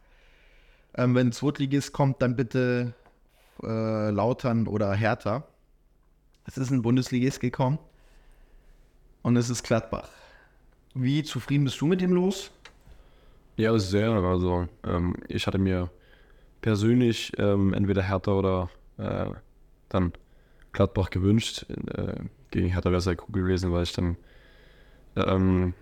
[0.95, 2.95] Ähm, wenn Zweitligist kommt, dann bitte
[3.63, 5.45] äh, Lautern oder Hertha.
[6.47, 7.79] Es ist ein Bundesligist gekommen
[9.23, 10.09] und es ist Gladbach.
[10.95, 12.51] Wie zufrieden bist du mit dem Los?
[13.57, 14.11] Ja, sehr.
[14.11, 15.91] Also ähm, ich hatte mir
[16.61, 19.27] persönlich ähm, entweder Hertha oder äh,
[19.89, 20.13] dann
[20.73, 21.67] Gladbach gewünscht.
[21.95, 22.15] Äh,
[22.51, 24.17] gegen Hertha wäre es ja cool gewesen, weil ich dann
[25.17, 25.75] ähm,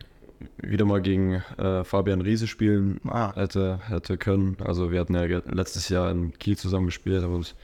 [0.58, 3.34] wieder mal gegen äh, Fabian Riese spielen Ah.
[3.34, 4.56] hätte, hätte können.
[4.64, 7.54] Also wir hatten ja letztes Jahr in Kiel zusammen gespielt, haben uns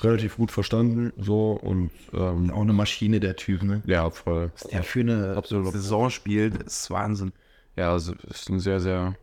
[0.00, 3.82] relativ gut verstanden so und ähm, Auch eine Maschine, der Typ, ne?
[3.86, 4.50] ja, voll.
[4.70, 5.72] Der für eine Absolut.
[5.72, 7.32] Saison spielt, ist Wahnsinn.
[7.76, 9.14] Ja, also ist ein sehr, sehr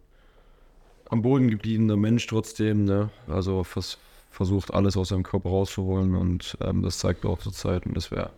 [1.14, 3.10] am Boden gebliebener Mensch trotzdem, ne?
[3.28, 3.98] Also vers
[4.32, 7.96] versucht alles aus seinem Körper rauszuholen und ähm, das zeigt er auch zur Zeit und
[7.96, 8.32] das wäre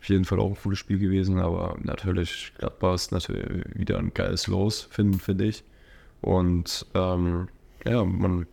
[0.00, 4.12] auf jeden Fall auch ein cooles Spiel gewesen, aber natürlich Gladbach ist natürlich wieder ein
[4.12, 5.62] geiles Los, finde find ich.
[6.20, 7.48] Und ähm,
[7.84, 8.46] ja, man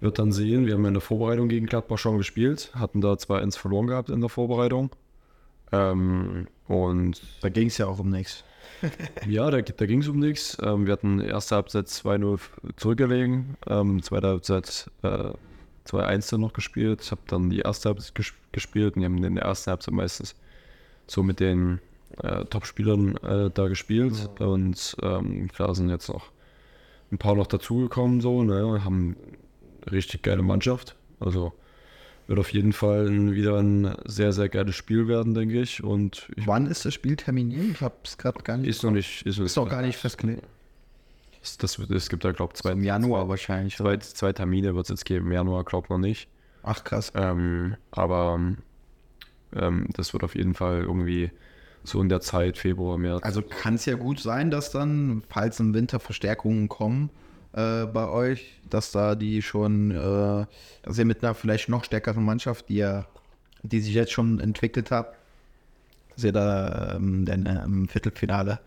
[0.00, 0.66] wird dann sehen.
[0.66, 4.20] Wir haben in der Vorbereitung gegen Gladbach schon gespielt, hatten da 2-1 verloren gehabt in
[4.20, 4.90] der Vorbereitung.
[5.70, 8.42] Ähm, und Da ging es ja auch um nichts.
[9.26, 10.56] Ja, da, da ging es um nichts.
[10.62, 12.40] Ähm, wir hatten erste Halbzeit 2-0
[12.76, 15.32] zurückgelegen, ähm, zweite Halbzeit äh,
[15.86, 17.00] 2-1 dann noch gespielt.
[17.02, 19.94] Ich habe dann die erste Halbzeit ges gespielt und wir haben in der ersten Halbzeit
[19.94, 20.34] meistens
[21.06, 21.80] so mit den
[22.22, 24.28] äh, Top-Spielern äh, da gespielt.
[24.38, 26.30] Und ähm, klar sind jetzt noch
[27.10, 29.16] ein paar noch dazugekommen, so, ne, haben
[29.82, 30.96] eine richtig geile Mannschaft.
[31.20, 31.52] Also
[32.26, 35.82] wird auf jeden Fall wieder ein sehr, sehr geiles Spiel werden, denke ich.
[35.82, 37.64] Und ich Wann ist das Spiel terminiert?
[37.72, 38.68] Ich habe es gerade gar nicht.
[38.68, 40.42] ist noch nicht, ist, ist noch gar nicht festgelegt.
[41.58, 43.76] Das, wird- es gibt da, glaube ich, zwei, Im Januar wahrscheinlich.
[43.76, 45.26] zwei, zwei Termine wird es jetzt geben.
[45.26, 46.28] Im Januar, glaube ich, noch nicht.
[46.62, 47.10] Ach krass.
[47.16, 48.40] Ähm, aber
[49.54, 51.30] ähm, das wird auf jeden Fall irgendwie
[51.82, 53.24] so in der Zeit, Februar, März.
[53.24, 57.10] Also kann es ja gut sein, dass dann, falls im Winter Verstärkungen kommen
[57.52, 60.46] äh, bei euch, dass da die schon, äh,
[60.82, 63.06] dass ihr mit einer vielleicht noch stärkeren Mannschaft, die ja,
[63.62, 65.14] die sich jetzt schon entwickelt hat,
[66.14, 68.60] dass ihr da ähm, dann äh, im Viertelfinale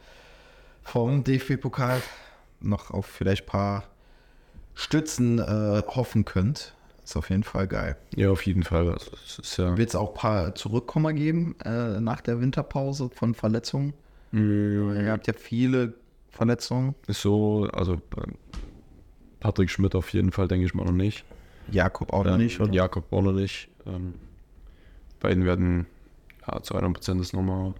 [0.83, 2.01] vom DFB-Pokal
[2.61, 3.83] noch auf vielleicht ein paar
[4.75, 6.73] Stützen äh, hoffen könnt.
[7.03, 7.97] Ist auf jeden Fall geil.
[8.15, 8.89] ja, auf jeden Fall.
[8.89, 9.11] Also,
[9.61, 13.93] ja, Wird es auch ein paar Zurückkommer geben äh, nach der Winterpause von Verletzungen?
[14.31, 15.93] Ihr habt ja viele
[16.29, 16.95] Verletzungen.
[17.07, 18.01] ist so, also
[19.46, 21.24] Patrick Schmidt auf jeden Fall, denke ich mal noch nicht.
[21.72, 22.74] Jakob auch noch Ähm, nicht, oder?
[22.74, 23.68] Jakob auch noch nicht.
[23.86, 24.16] Ähm,
[25.20, 25.86] beiden werden
[26.48, 27.74] ja, zu 100% das nochmal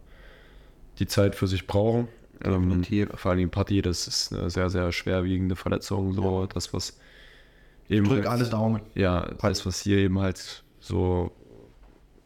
[0.99, 2.07] die Zeit für sich brauchen.
[2.43, 2.84] Ähm,
[3.16, 6.13] vor allem Patti, das ist eine sehr, sehr schwerwiegende Verletzung.
[6.13, 6.99] So, das, was
[7.89, 8.82] eben Drück halt- alle Daumen.
[8.93, 11.32] Ja, das, was hier eben halt so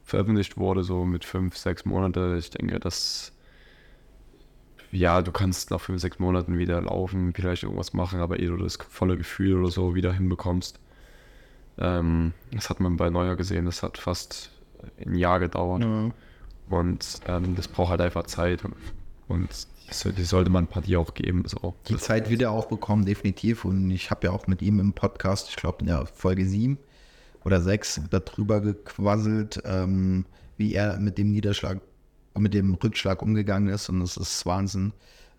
[0.04, 3.32] veröffentlicht wurde, so mit fünf, sechs Monate, ich denke, dass
[4.92, 8.58] ja, du kannst nach fünf, sechs Monaten wieder laufen, vielleicht irgendwas machen, aber ehe du
[8.58, 10.80] das volle Gefühl oder so wieder hinbekommst.
[11.78, 14.52] Ähm, das hat man bei Neuer gesehen, das hat fast
[15.06, 15.84] ein Jahr gedauert.
[16.70, 18.62] Und ähm, das braucht halt einfach Zeit.
[19.28, 19.50] Und
[19.90, 21.44] die, soll- die sollte man Partie auch geben.
[21.46, 21.74] So.
[21.88, 23.66] Die Zeit wird er auch bekommen, definitiv.
[23.66, 26.78] Und ich habe ja auch mit ihm im Podcast, ich glaube in der Folge 7
[27.46, 30.26] oder 6, darüber gequasselt, ähm,
[30.58, 31.80] wie er mit dem Niederschlag,
[32.40, 33.90] mit dem Rückschlag umgegangen ist.
[33.90, 34.94] Und es ist Wahnsinn,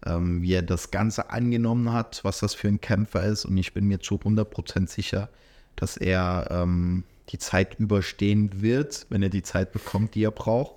[0.07, 3.45] ähm, wie er das Ganze angenommen hat, was das für ein Kämpfer ist.
[3.45, 5.29] Und ich bin mir zu 100% sicher,
[5.77, 10.75] dass er ähm, die Zeit überstehen wird, wenn er die Zeit bekommt, die er braucht.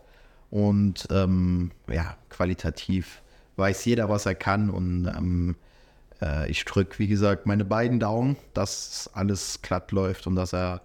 [0.49, 3.21] Und ähm, ja, qualitativ
[3.55, 4.69] weiß jeder, was er kann.
[4.69, 5.55] Und ähm,
[6.21, 10.81] äh, ich drücke, wie gesagt, meine beiden Daumen, dass alles glatt läuft und dass er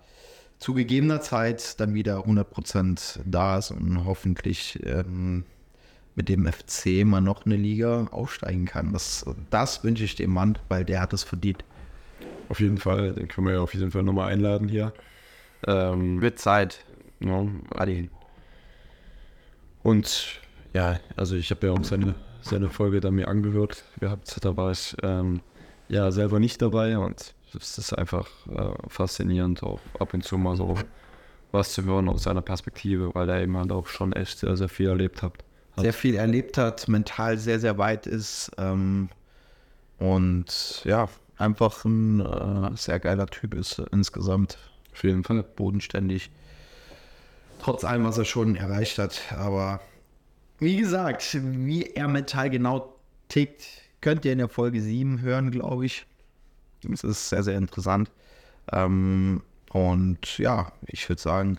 [0.59, 5.45] zu gegebener Zeit dann wieder 100% da ist und hoffentlich ähm,
[6.15, 8.93] mit dem FC mal noch eine Liga aufsteigen kann.
[8.93, 11.65] Das, das wünsche ich dem Mann, weil der hat es verdient.
[12.49, 14.93] Auf jeden Fall, den können wir ja auf jeden Fall nochmal einladen hier.
[15.67, 16.85] Ähm, Wird Zeit.
[17.21, 18.11] ja, Adi.
[19.83, 20.41] Und
[20.75, 24.45] ja, also ich habe ja auch seine, seine Folge da mir angehört gehabt.
[24.45, 25.41] Da war ich ähm,
[25.89, 30.57] ja selber nicht dabei und es ist einfach äh, faszinierend, auch ab und zu mal
[30.57, 30.77] so
[31.53, 34.69] was zu hören aus seiner Perspektive, weil er eben halt auch schon echt sehr, sehr
[34.69, 35.33] viel erlebt hat.
[35.77, 39.09] sehr viel erlebt hat, mental sehr, sehr weit ist ähm,
[39.99, 44.59] und ja, einfach ein äh, sehr geiler Typ ist äh, insgesamt.
[44.93, 45.43] Auf jeden Fall.
[45.43, 46.31] Bodenständig.
[47.61, 49.21] Trotz allem, was er schon erreicht hat.
[49.37, 49.81] Aber
[50.59, 52.95] wie gesagt, wie er mental genau
[53.29, 53.65] tickt,
[54.01, 56.07] könnt ihr in der Folge 7 hören, glaube ich.
[56.83, 58.11] Das ist sehr, sehr interessant.
[58.73, 61.59] Ähm, und ja, ich würde sagen,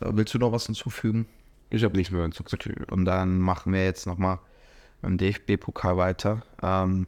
[0.00, 1.26] äh, willst du noch was hinzufügen?
[1.70, 2.84] Ich habe nichts mehr hinzuzufügen.
[2.84, 4.38] Und dann machen wir jetzt nochmal
[5.02, 6.42] beim DFB-Pokal weiter.
[6.62, 7.06] Ähm,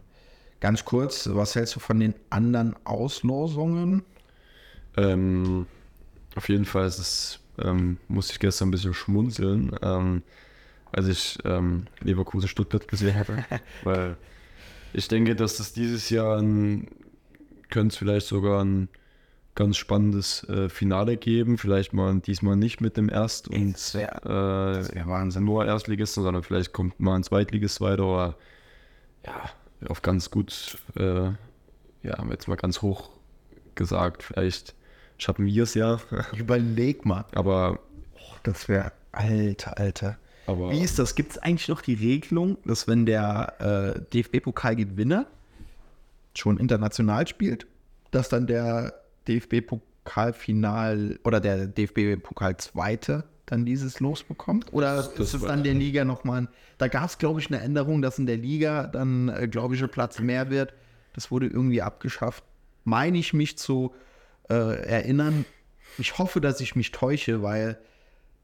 [0.61, 4.03] ganz kurz, was hältst du von den anderen Auslosungen?
[4.97, 5.66] Ähm,
[6.34, 10.22] auf jeden Fall ist es, ähm, musste ich gestern ein bisschen schmunzeln, ähm,
[10.93, 13.45] als ich ähm, Leverkusen Stuttgart gesehen habe.
[13.84, 14.16] weil
[14.93, 16.89] ich denke, dass das dieses Jahr ein,
[17.71, 18.89] könnte es vielleicht sogar ein
[19.55, 21.57] ganz spannendes äh, Finale geben.
[21.59, 25.45] Vielleicht mal diesmal nicht mit dem Erst- und Das wär- äh, wär Wahnsinn.
[25.45, 28.35] nur Erstligisten, sondern vielleicht kommt mal ein Zweitligist weiter oder
[29.27, 29.51] ja,
[29.89, 31.25] auf ganz gut, äh,
[32.03, 33.09] ja, jetzt mal ganz hoch
[33.75, 34.75] gesagt, vielleicht
[35.19, 36.01] schaffen wir es ja.
[36.37, 37.25] Überleg mal.
[37.35, 37.79] Aber,
[38.43, 40.19] Das wäre, alter, alter.
[40.47, 41.14] aber Wie ist das?
[41.14, 45.27] Gibt es eigentlich noch die Regelung, dass wenn der äh, DFB-Pokalgewinner
[46.39, 47.66] schon international spielt,
[48.11, 48.95] dass dann der
[49.28, 54.72] DFB-Pokalfinal oder der DFB-Pokal-Zweite dann dieses Los bekommt?
[54.72, 56.49] Oder das ist es dann der Liga nochmal?
[56.78, 59.82] Da gab es, glaube ich, eine Änderung, dass in der Liga dann, äh, glaube ich,
[59.82, 60.74] ein Platz mehr wird.
[61.14, 62.45] Das wurde irgendwie abgeschafft.
[62.84, 63.95] Meine ich mich zu
[64.49, 65.45] äh, erinnern.
[65.99, 67.78] Ich hoffe, dass ich mich täusche, weil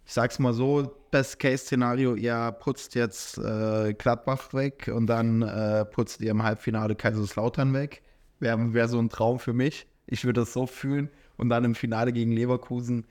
[0.04, 6.20] ich sag's mal so, Best-Case-Szenario, ihr putzt jetzt äh, Gladbach weg und dann äh, putzt
[6.20, 8.02] ihr im Halbfinale Kaiserslautern weg.
[8.40, 9.86] Wäre wär so ein Traum für mich.
[10.06, 11.10] Ich würde das so fühlen.
[11.36, 13.06] Und dann im Finale gegen Leverkusen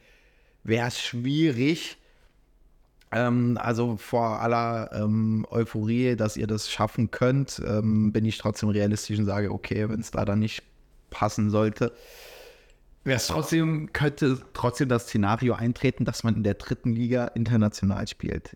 [0.64, 1.98] wäre es schwierig.
[3.12, 8.70] Ähm, also vor aller ähm, Euphorie, dass ihr das schaffen könnt, ähm, bin ich trotzdem
[8.70, 10.64] realistisch und sage, okay, wenn es da dann nicht
[11.10, 11.92] passen sollte,
[13.04, 18.56] es trotzdem, könnte trotzdem das Szenario eintreten, dass man in der dritten Liga international spielt.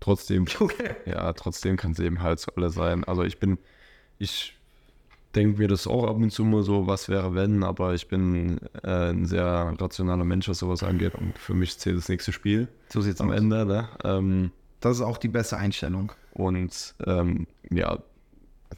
[0.00, 0.46] Trotzdem,
[1.06, 3.04] ja, trotzdem kann es eben halt so alle sein.
[3.04, 3.58] Also ich bin,
[4.18, 4.56] ich
[5.34, 8.58] denke mir das auch ab und zu mal so, was wäre wenn, aber ich bin
[8.82, 12.68] äh, ein sehr rationaler Mensch, was sowas angeht und für mich zählt das nächste Spiel.
[12.88, 13.36] So sieht's am aus.
[13.36, 13.88] Ende, ne?
[14.04, 14.50] Ähm,
[14.80, 16.12] Das ist auch die beste Einstellung.
[16.32, 17.98] und ähm, ja,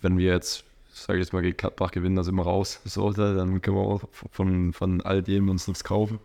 [0.00, 2.80] wenn wir jetzt, sage ich jetzt mal, gegen Gladbach gewinnen, dann sind wir raus.
[2.84, 6.18] So, dann können wir auch von, von all dem uns nichts kaufen.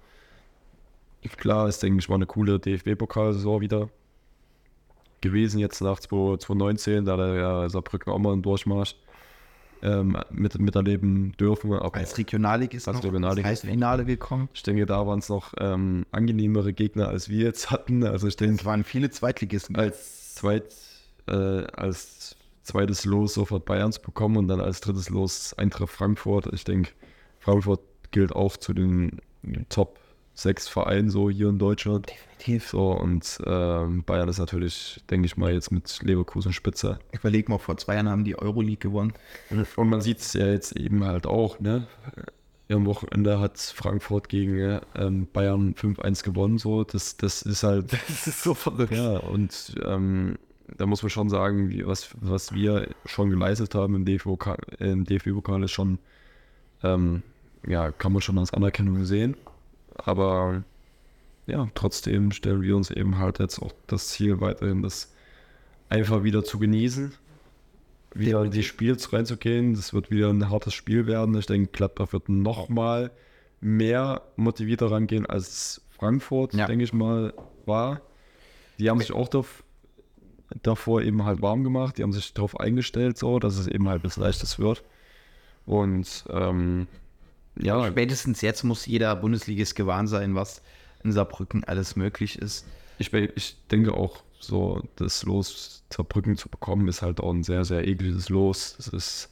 [1.38, 3.89] Klar, ist, denke ich, mal eine coole DFB-Pokalsaison wieder
[5.22, 8.95] gewesen, jetzt nach 2019, da der ja Saarbrücken auch mal einen Durchmarsch
[9.82, 11.74] ähm, mit, miterleben dürfen.
[11.74, 13.43] Aber Als Regionalligist Als noch Regionalligist.
[13.45, 14.47] das heißt Finale willkommen.
[14.53, 18.03] ich denke, da waren es noch ähm, angenehmere Gegner, als wir jetzt hatten.
[18.05, 19.76] Also ich denke, Es waren viele Zweitligisten.
[19.76, 20.74] als, zweit,
[21.28, 22.36] äh, als
[22.68, 26.47] zweites Los sofort Bayern zu bekommen und dann als drittes Los Eintracht Frankfurt.
[26.53, 26.91] Ich denke,
[27.39, 27.80] Frankfurt
[28.11, 29.22] gilt auch zu den
[29.70, 29.99] Top
[30.36, 32.09] 6 Vereinen so hier in Deutschland.
[32.09, 32.70] Definitiv.
[32.70, 36.99] So und ähm, Bayern ist natürlich, denke ich mal, jetzt mit Leverkusen Spitze.
[37.11, 39.13] Überleg mal, vor zwei Jahren haben die Euroleague gewonnen.
[39.76, 41.88] Und man sieht es ja jetzt eben halt auch, ne?
[42.70, 46.57] Am Wochenende hat Frankfurt gegen ähm, Bayern 5-1 gewonnen.
[46.57, 48.93] So, das, das ist halt Das ist so verrückt.
[48.93, 50.38] Ja, und ähm,
[50.76, 54.05] da muss man schon sagen, was, was wir schon geleistet haben im
[55.05, 55.99] DFB-Pokal ist schon,
[56.84, 57.24] ähm,
[57.65, 59.36] ja, kann man schon als Anerkennung sehen.
[59.95, 60.63] Aber
[61.47, 65.13] ja, trotzdem stellen wir uns eben halt jetzt auch das Ziel weiterhin, das
[65.89, 67.13] einfach wieder zu genießen,
[68.13, 69.74] wieder in die Spiele reinzugehen.
[69.74, 71.38] Das wird wieder ein hartes Spiel werden.
[71.38, 73.11] Ich denke, Gladbach wird noch mal
[73.61, 76.68] mehr motivierter rangehen als Frankfurt, Ja.
[76.68, 77.34] denke ich mal,
[77.65, 78.01] war.
[78.78, 79.63] Die haben sich auch dav
[80.63, 81.97] davor eben halt warm gemacht.
[81.97, 84.83] Die haben sich darauf eingestellt, so, dass es eben halt was Leichtes wird.
[85.65, 86.87] Und ähm,
[87.59, 90.61] ja, Spätestens jetzt muss jeder Bundesligist gewarnt sein, was
[91.03, 92.65] in Saarbrücken alles möglich ist.
[92.99, 97.65] ich, ich denke auch, so das Los Saarbrücken zu bekommen, ist halt auch ein sehr,
[97.65, 98.75] sehr ekliges Los.
[98.79, 99.29] Es ist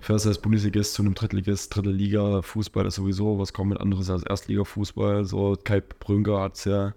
[0.00, 4.24] fährst als Bundesligist zu einem Drittligist, dritte Liga, Fußball ist sowieso was komplett anderes als
[4.24, 5.24] Erstliga-Fußball.
[5.24, 6.92] So, Kai Brünker hat es ja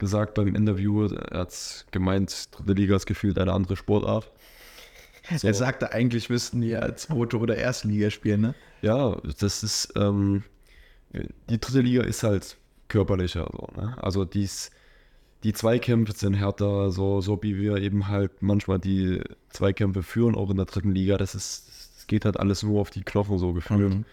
[0.00, 4.30] gesagt beim Interview, er hat gemeint, dritte Liga ist gefühlt eine andere Sportart.
[5.36, 5.46] So.
[5.46, 8.54] Er sagte, eigentlich müssten die ja zweite oder erste Liga spielen, ne?
[8.82, 10.42] Ja, das ist, ähm,
[11.12, 12.56] die dritte Liga ist halt
[12.88, 13.48] körperlicher.
[13.52, 13.96] So, ne?
[14.02, 14.70] Also dies,
[15.44, 20.50] die Zweikämpfe sind härter, so, so wie wir eben halt manchmal die Zweikämpfe führen, auch
[20.50, 21.16] in der dritten Liga.
[21.16, 23.94] Das ist, das geht halt alles nur auf die Knochen so gefühlt.
[23.94, 24.04] Mhm.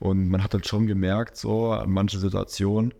[0.00, 2.92] Und man hat halt schon gemerkt, so an manchen Situationen,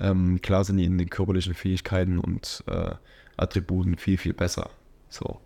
[0.00, 2.94] ähm, klar sind die in den körperlichen Fähigkeiten und äh,
[3.36, 4.70] Attributen viel, viel besser.
[5.08, 5.40] So,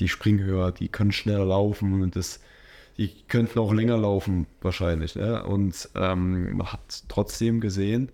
[0.00, 2.40] die springen höher, die können schneller laufen und das,
[2.96, 5.14] die könnten auch länger laufen wahrscheinlich.
[5.14, 5.44] Ne?
[5.44, 8.10] Und ähm, man hat trotzdem gesehen,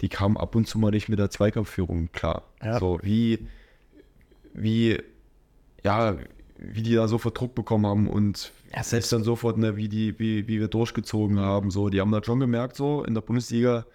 [0.00, 2.42] die kamen ab und zu mal nicht mit der Zweikampfführung klar.
[2.62, 2.78] Ja.
[2.78, 3.46] So wie,
[4.54, 4.98] wie,
[5.82, 6.16] ja,
[6.58, 10.18] wie die da sofort Druck bekommen haben und Ja, selbst dann sofort, ne, wie, die,
[10.18, 11.70] wie, wie wir durchgezogen haben.
[11.70, 13.86] So, die haben da schon gemerkt, so in der Bundesliga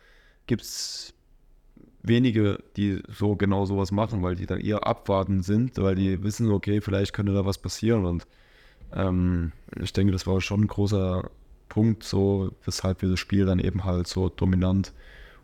[0.48, 1.14] gibt es
[2.04, 6.50] wenige, die so genau sowas machen, weil die dann eher abwarten sind, weil die wissen,
[6.52, 8.06] okay, vielleicht könnte da was passieren.
[8.06, 8.28] Und
[8.94, 11.30] ähm, ich denke, das war schon ein großer
[11.70, 14.94] Punkt, so weshalb wir das Spiel dann eben halt so dominant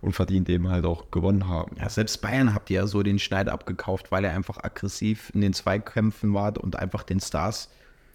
[0.01, 1.75] und verdient eben halt auch gewonnen haben.
[1.79, 5.41] Ja, selbst Bayern habt ihr ja so den Schneid abgekauft, weil er einfach aggressiv in
[5.41, 7.69] den Zweikämpfen war und einfach den Stars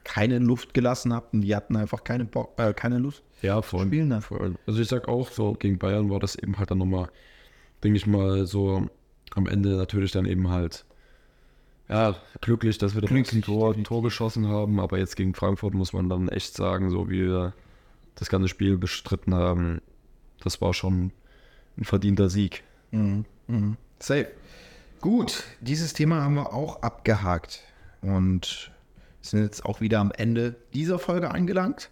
[0.04, 3.22] keine Luft gelassen habt und die hatten einfach keine, Bock, äh, keine Lust.
[3.40, 3.86] Ja, voll.
[3.86, 4.12] Spielen.
[4.12, 7.08] Also ich sag auch so, gegen Bayern war das eben halt dann nochmal,
[7.82, 8.88] denke ich mal, so
[9.34, 10.84] am Ende natürlich dann eben halt,
[11.88, 13.88] ja, glücklich, dass wir das Glücklich, Tor, definitiv.
[13.88, 17.52] Tor geschossen haben, aber jetzt gegen Frankfurt muss man dann echt sagen, so wie wir
[18.14, 19.80] das ganze Spiel bestritten haben,
[20.42, 21.12] das war schon
[21.76, 22.62] ein verdienter Sieg.
[23.98, 24.28] Safe.
[25.00, 27.62] Gut, dieses Thema haben wir auch abgehakt
[28.02, 28.70] und
[29.20, 31.90] sind jetzt auch wieder am Ende dieser Folge angelangt.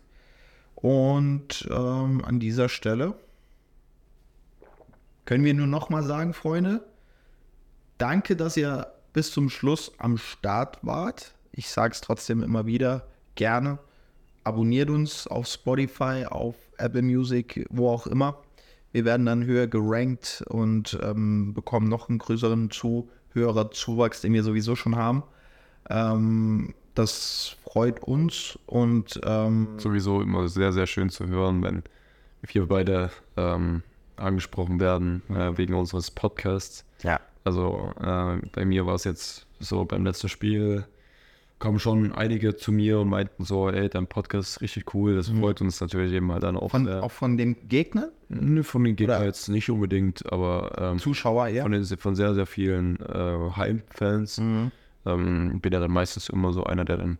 [0.74, 3.14] Und ähm, an dieser Stelle
[5.30, 6.84] können wir nur noch mal sagen, Freunde,
[7.98, 11.36] danke, dass ihr bis zum Schluss am Start wart.
[11.52, 13.06] Ich sage es trotzdem immer wieder,
[13.36, 13.78] gerne.
[14.42, 18.42] Abonniert uns auf Spotify, auf Apple Music, wo auch immer.
[18.90, 24.74] Wir werden dann höher gerankt und ähm, bekommen noch einen größeren Zuhörerzuwachs, den wir sowieso
[24.74, 25.22] schon haben.
[25.88, 31.84] Ähm, das freut uns und ähm, Sowieso immer sehr, sehr schön zu hören, wenn
[32.42, 33.84] wir beide ähm,
[34.20, 36.84] angesprochen werden äh, wegen unseres Podcasts.
[37.02, 37.20] ja.
[37.42, 40.84] Also äh, bei mir war es jetzt so beim letzten Spiel,
[41.58, 45.16] kamen schon einige zu mir und meinten so, ey, dein Podcast ist richtig cool.
[45.16, 47.02] Das freut uns natürlich eben halt dann auch von, sehr.
[47.02, 51.62] auch von den Gegnern, Nö, von den Gegnern jetzt nicht unbedingt, aber ähm, Zuschauer eher.
[51.62, 54.38] von, den, von sehr, sehr vielen äh, Heimfans.
[54.38, 54.70] Mhm.
[55.06, 57.18] Ähm, bin ja dann meistens immer so einer, der dann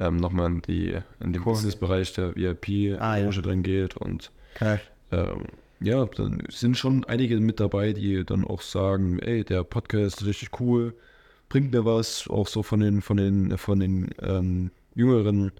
[0.00, 3.30] ähm, nochmal in, die, in den Businessbereich der VIP-Branche Ah, ja.
[3.30, 4.78] drin geht und Okay.
[5.12, 5.46] ähm,
[5.82, 10.26] ja, dann sind schon einige mit dabei, die dann auch sagen, ey, der Podcast ist
[10.26, 10.94] richtig cool,
[11.48, 15.52] bringt mir was, auch so von den, von den, von den ähm, jüngeren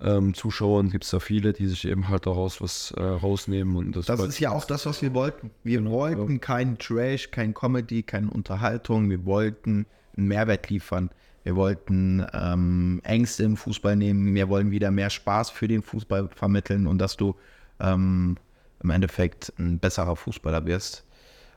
[0.00, 3.96] ähm, Zuschauern gibt es da viele, die sich eben halt daraus was äh, rausnehmen und
[3.96, 5.50] das, Das ist ja auch das, was wir wollten.
[5.64, 9.10] Wir wollten kein Trash, kein Comedy, keine Unterhaltung.
[9.10, 9.86] Wir wollten
[10.16, 11.10] einen Mehrwert liefern.
[11.42, 14.34] Wir wollten ähm, Ängste im Fußball nehmen.
[14.34, 17.34] Wir wollen wieder mehr Spaß für den Fußball vermitteln und dass du
[17.80, 18.36] ähm,
[18.82, 21.04] im Endeffekt ein besserer Fußballer wirst.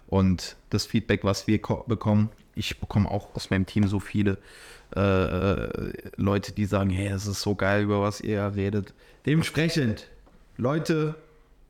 [0.08, 4.38] Und das Feedback, was wir ko- bekommen, ich bekomme auch aus meinem Team so viele
[4.96, 8.94] äh, äh, Leute, die sagen, hey, es ist so geil, über was ihr redet.
[9.26, 10.10] Dementsprechend,
[10.58, 11.16] Leute,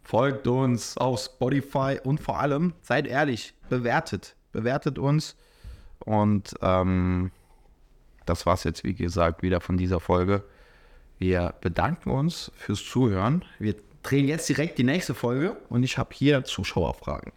[0.03, 4.35] folgt uns auf Spotify und vor allem, seid ehrlich, bewertet.
[4.51, 5.35] Bewertet uns.
[5.99, 7.29] Und ähm,
[8.25, 10.43] das war's jetzt, wie gesagt, wieder von dieser Folge.
[11.19, 13.45] Wir bedanken uns fürs Zuhören.
[13.59, 17.31] Wir drehen jetzt direkt die nächste Folge und ich habe hier Zuschauerfragen.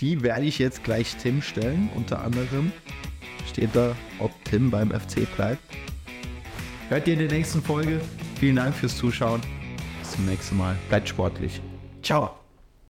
[0.00, 1.88] Die werde ich jetzt gleich Tim stellen.
[1.94, 2.72] Unter anderem
[3.48, 5.62] steht da, ob Tim beim FC bleibt.
[6.88, 8.00] Hört ihr in der nächsten Folge.
[8.38, 9.40] Vielen Dank fürs Zuschauen.
[10.00, 10.76] Bis zum nächsten Mal.
[10.88, 11.60] Bleibt sportlich.
[12.02, 12.41] Ciao.